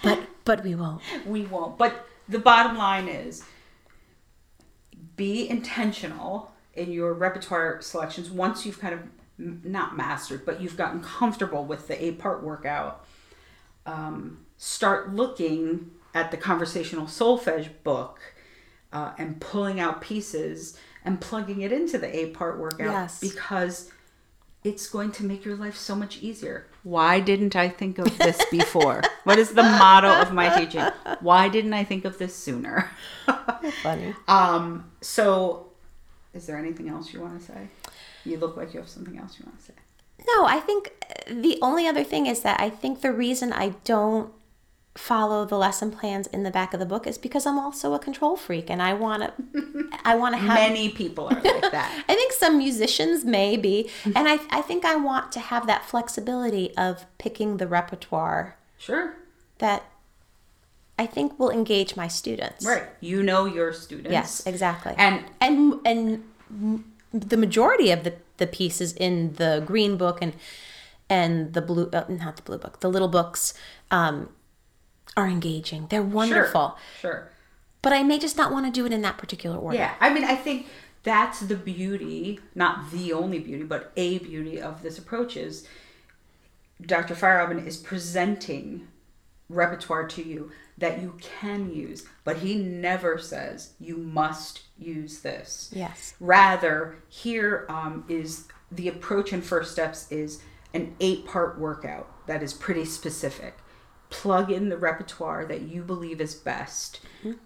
but 0.03 0.21
but 0.45 0.63
we 0.65 0.75
won't. 0.75 1.03
We 1.27 1.43
won't. 1.43 1.79
But 1.79 2.07
the 2.29 2.39
bottom 2.39 2.77
line 2.77 3.09
is 3.09 3.45
be 5.17 5.49
intentional 5.49 6.53
in 6.75 6.93
your 6.93 7.15
repertoire 7.15 7.81
selections 7.81 8.31
once 8.31 8.67
you've 8.67 8.79
kind 8.81 8.95
of 8.95 9.01
not 9.39 9.97
mastered, 9.97 10.45
but 10.47 10.61
you've 10.61 10.77
gotten 10.77 11.03
comfortable 11.03 11.65
with 11.65 11.89
the 11.89 12.05
eight 12.05 12.19
part 12.19 12.43
workout. 12.43 13.05
Um, 13.87 14.45
start 14.57 15.15
looking 15.15 15.91
at 16.15 16.31
the 16.31 16.37
conversational 16.37 17.07
solfege 17.07 17.69
book 17.85 18.21
uh, 18.93 19.13
and 19.19 19.41
pulling 19.41 19.79
out 19.81 20.01
pieces 20.01 20.79
and 21.05 21.21
plugging 21.21 21.61
it 21.61 21.71
into 21.73 21.99
the 21.99 22.15
eight 22.15 22.35
part 22.35 22.59
workout 22.59 22.81
Yes. 22.91 23.21
because 23.21 23.91
it's 24.67 24.89
going 24.89 25.13
to 25.13 25.25
make 25.25 25.45
your 25.45 25.55
life 25.55 25.77
so 25.77 25.95
much 25.95 26.21
easier. 26.23 26.67
Why 26.83 27.21
didn't 27.21 27.55
I 27.55 27.69
think 27.69 27.99
of 27.99 28.19
this 28.19 28.45
before? 28.51 29.01
what 29.23 29.39
is 29.39 29.51
the 29.51 29.63
motto 29.63 30.21
of 30.21 30.33
my 30.33 30.49
teaching? 30.59 30.85
Why 31.21 31.49
didn't 31.49 31.73
I 31.73 31.85
think 31.85 32.05
of 32.05 32.19
this 32.19 32.35
sooner? 32.35 32.91
Funny. 33.83 34.15
um, 34.27 34.91
so, 35.01 35.69
is 36.35 36.47
there 36.47 36.57
anything 36.57 36.89
else 36.89 37.13
you 37.13 37.21
want 37.21 37.39
to 37.39 37.47
say? 37.47 37.69
You 38.25 38.39
look 38.39 38.57
like 38.57 38.75
you 38.75 38.81
have 38.81 38.89
something 38.89 39.17
else 39.17 39.39
you 39.39 39.47
want 39.47 39.59
to 39.61 39.67
say. 39.67 39.75
No, 40.35 40.47
I 40.47 40.59
think 40.59 40.91
uh, 41.09 41.33
the 41.33 41.59
only 41.63 41.87
other 41.87 42.03
thing 42.03 42.27
is 42.27 42.41
that 42.41 42.59
I 42.61 42.69
think 42.69 43.03
the 43.03 43.13
reason 43.13 43.53
I 43.53 43.69
don't 43.85 44.33
follow 44.97 45.45
the 45.45 45.57
lesson 45.59 45.91
plans 45.91 46.27
in 46.29 46.43
the 46.43 46.51
back 46.51 46.73
of 46.75 46.81
the 46.81 46.87
book 46.87 47.07
is 47.07 47.19
because 47.19 47.45
I'm 47.47 47.59
also 47.59 47.93
a 47.95 47.99
control 47.99 48.37
freak 48.37 48.71
and 48.71 48.81
I 48.83 48.95
want 48.95 49.23
to 49.23 49.89
I 50.05 50.15
want 50.17 50.35
to 50.35 50.39
have 50.41 50.55
Many 50.59 50.89
people 50.89 51.27
are 51.29 51.35
like 51.41 51.71
that. 51.71 52.05
I 52.09 52.15
think 52.15 52.33
some 52.33 52.57
musicians 52.59 53.25
may 53.25 53.57
be 53.57 53.91
and 54.05 54.29
I 54.29 54.39
I 54.51 54.63
think 54.63 54.85
I 54.85 54.97
want 54.97 55.33
to 55.33 55.41
have 55.41 55.67
that 55.67 55.85
flexibility 55.85 56.75
of 56.77 57.05
picking 57.19 57.59
the 57.59 57.67
repertoire 57.67 58.57
Sure. 58.79 59.15
that 59.59 59.85
I 60.99 61.07
think 61.07 61.39
will 61.39 61.51
engage 61.51 61.95
my 61.95 62.09
students. 62.09 62.65
Right. 62.65 62.85
You 63.01 63.23
know 63.23 63.45
your 63.45 63.73
students. 63.75 64.11
Yes, 64.13 64.47
exactly. 64.47 64.95
And 64.97 65.25
and 65.41 65.79
and 65.85 66.25
the 67.13 67.37
majority 67.37 67.91
of 67.91 68.05
the 68.05 68.15
the 68.39 68.47
pieces 68.47 68.93
in 68.95 69.35
the 69.35 69.63
green 69.67 69.97
book 69.97 70.19
and 70.23 70.33
and 71.09 71.53
the 71.53 71.61
blue 71.63 71.89
uh, 71.93 72.05
not 72.09 72.37
the 72.37 72.43
blue 72.43 72.59
book 72.59 72.81
the 72.81 72.89
little 72.91 73.09
books 73.09 73.55
um 73.91 74.29
are 75.17 75.27
engaging 75.29 75.87
they're 75.89 76.03
wonderful 76.03 76.77
Sure. 77.01 77.11
sure. 77.11 77.31
but 77.83 77.93
i 77.93 78.03
may 78.03 78.19
just 78.19 78.37
not 78.37 78.53
want 78.53 78.67
to 78.67 78.73
do 78.73 78.87
it 78.87 78.93
in 78.93 79.03
that 79.03 79.19
particular 79.19 79.57
order 79.57 79.77
Yeah, 79.77 79.95
I 80.01 80.13
mean, 80.13 80.25
I 80.25 80.35
think 80.37 80.67
that's 81.03 81.41
the 81.41 81.55
beauty, 81.55 82.41
not 82.55 82.91
the 82.91 83.13
only 83.13 83.39
beauty, 83.39 83.63
but 83.63 83.93
a 83.97 84.19
beauty 84.19 84.61
of 84.61 84.83
this 84.83 84.99
approach 84.99 85.37
is 85.37 85.67
Dr. 86.85 87.15
Feierabend 87.15 87.65
is 87.67 87.77
presenting 87.77 88.89
repertoire 89.49 90.07
to 90.09 90.23
you 90.23 90.51
that 90.77 91.01
you 91.01 91.15
can 91.21 91.73
use, 91.73 92.05
but 92.25 92.39
he 92.39 92.57
never 92.57 93.19
says 93.19 93.73
you 93.79 93.97
must 93.97 94.63
use 94.79 95.21
this. 95.21 95.71
yes 95.73 96.15
Rather, 96.19 96.97
here 97.09 97.65
um, 97.69 98.05
is 98.09 98.49
the 98.73 98.89
approach 98.89 99.33
and 99.33 99.45
first 99.45 99.71
steps 99.73 100.11
is 100.11 100.43
an 100.75 100.95
eight 101.01 101.25
part 101.25 101.59
workout 101.59 102.27
that 102.27 102.43
is 102.43 102.53
pretty 102.53 102.85
specific. 102.85 103.57
Plug 104.23 104.51
in 104.51 104.69
the 104.69 104.77
repertoire 104.77 105.45
that 105.47 105.63
you 105.63 105.83
believe 105.83 106.21
is 106.21 106.35
best, 106.35 107.01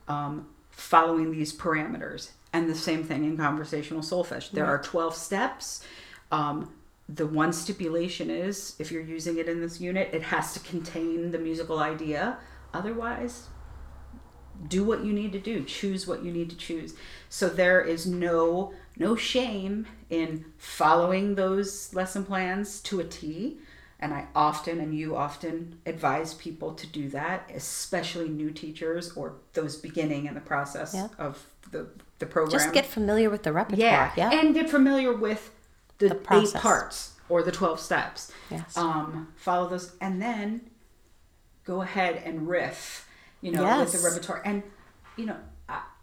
um, 0.08 0.48
following 0.70 1.32
these 1.32 1.52
parameters. 1.52 2.30
And 2.52 2.68
the 2.68 2.74
same 2.74 3.04
thing 3.04 3.24
in 3.24 3.36
conversational 3.36 4.02
solfege. 4.02 4.50
There 4.50 4.66
are 4.66 4.80
12 4.80 5.14
steps. 5.14 5.84
Um, 6.32 6.72
the 7.08 7.26
one 7.26 7.52
stipulation 7.52 8.30
is 8.30 8.76
if 8.78 8.92
you're 8.92 9.02
using 9.02 9.38
it 9.38 9.48
in 9.48 9.60
this 9.60 9.80
unit, 9.80 10.10
it 10.12 10.22
has 10.22 10.52
to 10.54 10.60
contain 10.60 11.32
the 11.32 11.38
musical 11.38 11.78
idea. 11.80 12.38
Otherwise, 12.72 13.48
do 14.68 14.84
what 14.84 15.04
you 15.04 15.12
need 15.12 15.32
to 15.32 15.40
do 15.40 15.64
choose 15.64 16.06
what 16.06 16.22
you 16.22 16.30
need 16.30 16.50
to 16.50 16.56
choose 16.56 16.94
so 17.28 17.48
there 17.48 17.80
is 17.80 18.06
no 18.06 18.72
no 18.98 19.16
shame 19.16 19.86
in 20.10 20.44
following 20.58 21.34
those 21.34 21.94
lesson 21.94 22.24
plans 22.24 22.80
to 22.80 23.00
a 23.00 23.04
t 23.04 23.58
and 24.00 24.12
i 24.12 24.26
often 24.34 24.80
and 24.80 24.94
you 24.94 25.14
often 25.16 25.78
advise 25.86 26.34
people 26.34 26.72
to 26.74 26.86
do 26.86 27.08
that 27.08 27.48
especially 27.54 28.28
new 28.28 28.50
teachers 28.50 29.12
or 29.12 29.34
those 29.52 29.76
beginning 29.76 30.26
in 30.26 30.34
the 30.34 30.40
process 30.40 30.92
Yeah. 30.94 31.08
of 31.18 31.46
the 31.70 31.86
the 32.18 32.26
program. 32.26 32.50
Just 32.60 32.72
get 32.74 32.84
familiar 32.84 33.30
with 33.30 33.44
the 33.44 33.52
repertoire 33.52 33.80
yeah, 33.88 34.12
yeah, 34.16 34.30
and 34.40 34.52
get 34.54 34.68
familiar 34.68 35.12
with 35.12 35.50
the, 35.98 36.18
eight 36.32 36.52
parts 36.54 37.14
or 37.30 37.42
the 37.42 37.52
12 37.52 37.80
steps. 37.80 38.30
Yes. 38.50 38.76
um, 38.76 39.28
follow 39.36 39.68
those 39.68 39.94
and 40.02 40.20
then 40.20 40.60
go 41.64 41.80
ahead 41.82 42.20
and 42.24 42.48
riff 42.48 43.08
you 43.40 43.52
know 43.52 43.78
with 43.80 43.92
the 43.92 43.98
repertoire. 44.06 44.42
And 44.44 44.62
you 45.16 45.26
know 45.26 45.36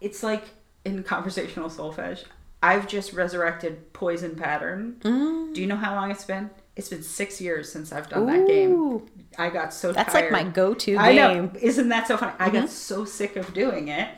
it's 0.00 0.22
like 0.22 0.44
in 0.84 1.02
conversational 1.14 1.68
solfege 1.68 2.24
i've 2.62 2.88
just 2.88 3.12
resurrected 3.12 3.92
poison 3.92 4.34
pattern. 4.34 4.96
Mm. 5.00 5.54
do 5.54 5.60
you 5.60 5.66
know 5.66 5.76
how 5.76 5.94
long 5.94 6.10
it's 6.10 6.24
been 6.24 6.50
it's 6.78 6.88
been 6.88 7.02
six 7.02 7.40
years 7.40 7.70
since 7.70 7.92
i've 7.92 8.08
done 8.08 8.24
that 8.26 8.46
game 8.46 9.02
i 9.38 9.50
got 9.50 9.74
so 9.74 9.88
tired. 9.88 9.96
that's 9.96 10.12
tired. 10.14 10.32
like 10.32 10.44
my 10.46 10.50
go-to 10.50 10.96
I 10.96 11.12
know. 11.14 11.34
game 11.34 11.48
Mm-hmm. 11.50 11.66
Isn't 11.66 11.88
that 11.90 12.06
so 12.08 12.16
funny? 12.16 12.32
I 12.38 12.48
got 12.50 12.70
so 12.70 13.04
sick 13.04 13.36
of 13.36 13.52
doing 13.52 13.88
it. 13.88 14.08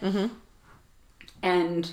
And 1.43 1.91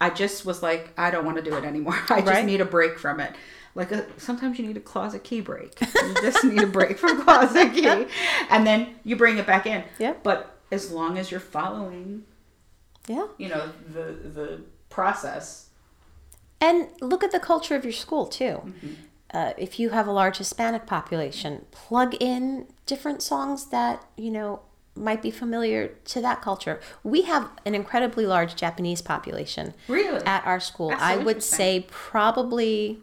I 0.00 0.10
just 0.10 0.44
was 0.46 0.62
like, 0.62 0.92
I 0.98 1.10
don't 1.10 1.24
want 1.24 1.36
to 1.38 1.42
do 1.42 1.54
it 1.56 1.64
anymore. 1.64 1.94
I 2.08 2.20
just 2.20 2.26
Right. 2.32 2.44
need 2.44 2.60
a 2.60 2.64
break 2.64 2.98
from 2.98 3.20
it. 3.20 3.34
Like 3.74 3.90
a, 3.92 4.06
sometimes 4.20 4.58
you 4.58 4.66
need 4.66 4.76
a 4.76 4.80
closet 4.80 5.24
key 5.24 5.40
break. 5.40 5.80
You 5.80 6.14
just 6.22 6.44
need 6.44 6.62
a 6.62 6.66
break 6.66 6.98
from 6.98 7.22
closet 7.22 7.72
key. 7.72 8.06
And 8.50 8.66
then 8.66 8.94
you 9.04 9.16
bring 9.16 9.38
it 9.38 9.46
back 9.46 9.66
in. 9.66 9.82
Yep. 9.98 10.22
But 10.22 10.56
as 10.70 10.90
long 10.92 11.18
as 11.18 11.30
you're 11.30 11.40
following, 11.40 12.22
yeah 13.08 13.26
you 13.38 13.48
know, 13.48 13.70
the 13.92 14.04
the 14.38 14.60
process. 14.90 15.70
And 16.60 16.88
look 17.00 17.22
at 17.24 17.32
the 17.32 17.40
culture 17.40 17.74
of 17.74 17.84
your 17.84 17.92
school 17.92 18.26
too. 18.26 18.44
Mm-hmm. 18.64 18.92
Uh, 19.34 19.52
if 19.58 19.80
you 19.80 19.90
have 19.90 20.06
a 20.06 20.12
large 20.12 20.38
Hispanic 20.38 20.86
population, 20.86 21.66
plug 21.72 22.14
in 22.20 22.66
different 22.86 23.20
songs 23.22 23.66
that 23.66 24.04
you 24.16 24.30
know 24.30 24.60
might 24.96 25.20
be 25.20 25.30
familiar 25.32 25.88
to 26.04 26.20
that 26.20 26.40
culture. 26.40 26.78
We 27.02 27.22
have 27.22 27.48
an 27.66 27.74
incredibly 27.74 28.26
large 28.26 28.54
Japanese 28.54 29.02
population 29.02 29.74
Really? 29.88 30.24
at 30.24 30.46
our 30.46 30.60
school. 30.60 30.90
So 30.90 30.96
I 31.00 31.16
would 31.16 31.42
say 31.42 31.84
probably 31.90 33.00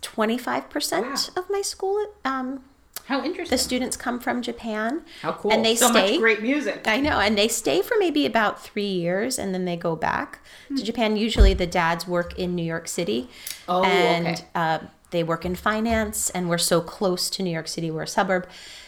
twenty 0.00 0.38
five 0.38 0.68
percent 0.70 1.06
Wow. 1.06 1.42
of 1.42 1.50
my 1.50 1.62
school. 1.62 2.04
Um, 2.24 2.64
How 3.06 3.22
interesting. 3.24 3.54
the 3.56 3.62
students 3.62 3.96
come 3.96 4.18
from 4.20 4.42
Japan. 4.42 5.02
How 5.22 5.32
cool. 5.32 5.52
And 5.52 5.64
they 5.64 5.76
so 5.76 5.88
stay. 5.90 6.10
much 6.12 6.20
great 6.20 6.42
music. 6.42 6.82
I 6.86 7.00
know, 7.00 7.20
and 7.20 7.38
they 7.38 7.48
stay 7.48 7.80
for 7.80 7.94
maybe 7.98 8.26
about 8.26 8.60
three 8.62 8.86
years, 9.04 9.38
and 9.38 9.54
then 9.54 9.64
they 9.66 9.76
go 9.76 9.94
back 9.96 10.40
Hmm. 10.68 10.76
to 10.76 10.82
Japan. 10.82 11.16
Usually, 11.16 11.54
the 11.54 11.66
dads 11.66 12.06
work 12.08 12.38
in 12.38 12.54
New 12.56 12.64
York 12.64 12.88
City, 12.88 13.30
Oh, 13.68 13.84
and 13.84 14.26
okay. 14.26 14.44
uh, 14.54 14.78
they 15.10 15.22
work 15.22 15.44
in 15.44 15.54
finance. 15.54 16.30
And 16.30 16.48
we're 16.48 16.58
so 16.58 16.80
close 16.80 17.28
to 17.30 17.42
New 17.42 17.50
York 17.50 17.68
City; 17.68 17.90
we're 17.90 18.02
a 18.02 18.06
suburb, 18.06 18.46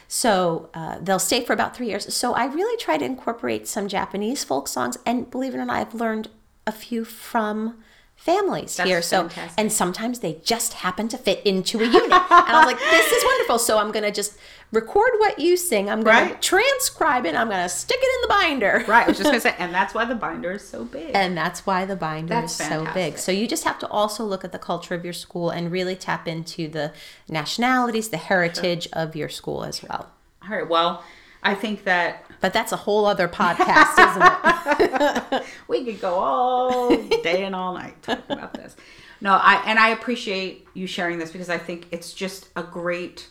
so 0.09 0.69
uh, 0.75 0.99
they'll 1.01 1.19
stay 1.19 1.45
for 1.45 1.53
about 1.53 1.77
three 1.77 1.89
years. 1.89 2.13
So 2.15 2.35
I 2.35 2.47
really 2.47 2.77
try 2.79 2.97
to 2.99 3.05
incorporate 3.05 3.67
some 3.69 3.89
Japanese 3.89 4.45
folk 4.45 4.69
songs, 4.69 4.97
and 5.07 5.31
believe 5.31 5.55
it 5.55 5.59
or 5.59 5.65
not, 5.65 5.77
I've 5.77 5.95
learned 5.95 6.29
a 6.67 6.73
few 6.73 7.05
from 7.05 7.79
families 8.17 8.77
That's 8.77 8.87
here. 8.89 9.01
So 9.01 9.23
fantastic. 9.23 9.55
and 9.59 9.73
sometimes 9.73 10.19
they 10.19 10.35
just 10.45 10.75
happen 10.75 11.09
to 11.09 11.17
fit 11.17 11.41
into 11.47 11.79
a 11.81 11.85
unit, 11.87 12.03
and 12.13 12.13
I 12.13 12.63
was 12.63 12.67
like, 12.67 12.79
"This 12.79 13.11
is 13.13 13.25
wonderful." 13.25 13.59
So 13.59 13.79
I'm 13.79 13.91
gonna 13.93 14.11
just 14.13 14.37
record 14.73 15.11
what 15.19 15.39
you 15.39 15.57
sing. 15.57 15.89
I'm 15.89 16.03
gonna 16.03 16.27
Right. 16.33 16.43
transcribe 16.43 17.25
it. 17.25 17.35
I'm 17.35 17.49
gonna 17.49 17.69
stick 17.69 17.99
it 18.01 18.05
in 18.17 18.20
binder. 18.31 18.85
right. 18.89 19.05
I 19.05 19.09
was 19.09 19.19
just 19.19 19.29
gonna 19.29 19.41
say, 19.41 19.55
and 19.59 19.75
that's 19.75 19.93
why 19.95 20.05
the 20.05 20.15
binder 20.15 20.53
is 20.53 20.67
so 20.67 20.85
big. 20.85 21.11
And 21.15 21.37
that's 21.37 21.67
why 21.67 21.85
the 21.85 21.97
binder 21.97 22.35
That's 22.35 22.59
is 22.59 22.67
so 22.67 22.87
big. 22.95 23.19
So 23.19 23.33
you 23.33 23.47
just 23.47 23.65
have 23.65 23.79
to 23.81 23.89
also 23.89 24.25
look 24.25 24.45
at 24.45 24.53
the 24.53 24.59
culture 24.59 24.95
of 24.95 25.05
your 25.05 25.13
school 25.13 25.51
and 25.51 25.71
really 25.71 25.97
tap 25.97 26.27
into 26.27 26.69
the 26.69 26.93
nationalities, 27.29 28.09
the 28.09 28.17
heritage 28.17 28.89
of 28.93 29.17
your 29.17 29.29
school 29.29 29.65
as 29.65 29.83
well. 29.83 30.11
All 30.43 30.57
right. 30.57 30.69
Well, 30.69 31.05
I 31.43 31.55
think 31.55 31.85
that 31.85 32.25
But 32.41 32.53
that's 32.53 32.73
a 32.73 32.77
whole 32.77 33.07
other 33.07 33.29
podcast, 33.29 33.99
isn't 34.11 35.33
it? 35.33 35.47
we 35.69 35.85
could 35.85 36.01
go 36.01 36.15
all 36.15 36.97
day 37.23 37.45
and 37.45 37.55
all 37.55 37.75
night 37.75 38.03
talking 38.03 38.25
about 38.31 38.55
this. 38.55 38.77
No, 39.21 39.33
I 39.35 39.63
and 39.67 39.79
I 39.79 39.91
appreciate 39.91 40.67
you 40.75 40.87
sharing 40.87 41.19
this 41.19 41.31
because 41.31 41.51
I 41.51 41.59
think 41.59 41.87
it's 41.91 42.13
just 42.13 42.49
a 42.57 42.63
great, 42.63 43.29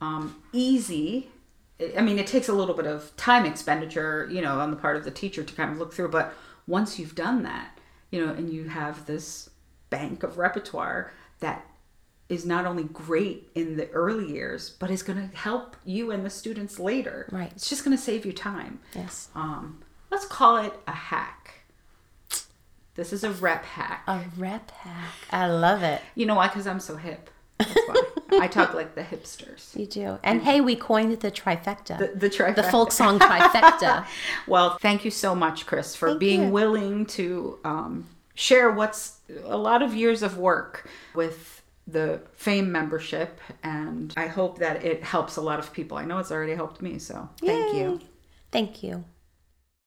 um, 0.00 0.36
easy. 0.52 1.28
I 1.96 2.00
mean, 2.00 2.18
it 2.18 2.26
takes 2.26 2.48
a 2.48 2.52
little 2.52 2.74
bit 2.74 2.86
of 2.86 3.16
time 3.16 3.46
expenditure, 3.46 4.28
you 4.30 4.40
know, 4.40 4.58
on 4.58 4.70
the 4.70 4.76
part 4.76 4.96
of 4.96 5.04
the 5.04 5.10
teacher 5.10 5.44
to 5.44 5.54
kind 5.54 5.70
of 5.70 5.78
look 5.78 5.92
through. 5.94 6.08
But 6.08 6.34
once 6.66 6.98
you've 6.98 7.14
done 7.14 7.42
that, 7.44 7.78
you 8.10 8.24
know, 8.24 8.32
and 8.32 8.50
you 8.52 8.64
have 8.68 9.06
this 9.06 9.50
bank 9.90 10.22
of 10.22 10.38
repertoire 10.38 11.12
that 11.40 11.64
is 12.28 12.44
not 12.44 12.66
only 12.66 12.82
great 12.84 13.48
in 13.54 13.76
the 13.76 13.88
early 13.90 14.30
years, 14.32 14.70
but 14.70 14.90
is 14.90 15.02
going 15.02 15.30
to 15.30 15.36
help 15.36 15.76
you 15.84 16.10
and 16.10 16.26
the 16.26 16.30
students 16.30 16.78
later. 16.78 17.28
Right. 17.32 17.50
It's 17.54 17.68
just 17.70 17.84
going 17.84 17.96
to 17.96 18.02
save 18.02 18.26
you 18.26 18.32
time 18.32 18.80
Yes. 18.94 19.28
um, 19.34 19.82
let's 20.10 20.26
call 20.26 20.56
it 20.58 20.74
a 20.86 20.92
hack. 20.92 21.60
This 22.96 23.12
is 23.12 23.22
a 23.22 23.30
rep 23.30 23.64
hack. 23.64 24.02
A 24.08 24.24
rep 24.36 24.70
hack. 24.72 25.14
I 25.30 25.46
love 25.46 25.82
it. 25.84 26.02
You 26.16 26.26
know 26.26 26.34
why? 26.34 26.48
Because 26.48 26.66
I'm 26.66 26.80
so 26.80 26.96
hip. 26.96 27.30
That's 27.58 27.72
why. 27.86 28.02
I 28.32 28.46
talk 28.46 28.74
like 28.74 28.94
the 28.94 29.02
hipsters. 29.02 29.76
You 29.76 29.86
do. 29.86 30.18
And 30.22 30.42
hey, 30.42 30.60
we 30.60 30.76
coined 30.76 31.20
the 31.20 31.30
trifecta. 31.30 31.98
The, 31.98 32.12
the 32.14 32.30
trifecta. 32.30 32.56
The 32.56 32.62
folk 32.64 32.92
song 32.92 33.18
trifecta. 33.18 34.06
well, 34.46 34.78
thank 34.78 35.04
you 35.04 35.10
so 35.10 35.34
much, 35.34 35.66
Chris, 35.66 35.94
for 35.94 36.08
Thank 36.10 36.20
being 36.20 36.44
you. 36.44 36.50
willing 36.50 37.06
to 37.06 37.58
um, 37.64 38.06
share 38.34 38.70
what's 38.70 39.18
a 39.44 39.56
lot 39.56 39.82
of 39.82 39.94
years 39.94 40.22
of 40.22 40.38
work 40.38 40.88
with 41.14 41.62
the 41.86 42.20
fame 42.34 42.70
membership 42.70 43.40
and 43.62 44.12
i 44.18 44.26
hope 44.26 44.58
that 44.58 44.84
it 44.84 45.02
helps 45.02 45.36
a 45.36 45.40
lot 45.40 45.58
of 45.58 45.72
people 45.72 45.96
i 45.96 46.04
know 46.04 46.18
it's 46.18 46.30
already 46.30 46.54
helped 46.54 46.82
me 46.82 46.98
so 46.98 47.26
thank 47.40 47.74
you 47.74 47.98
Thank 48.50 48.82
you. 48.82 49.04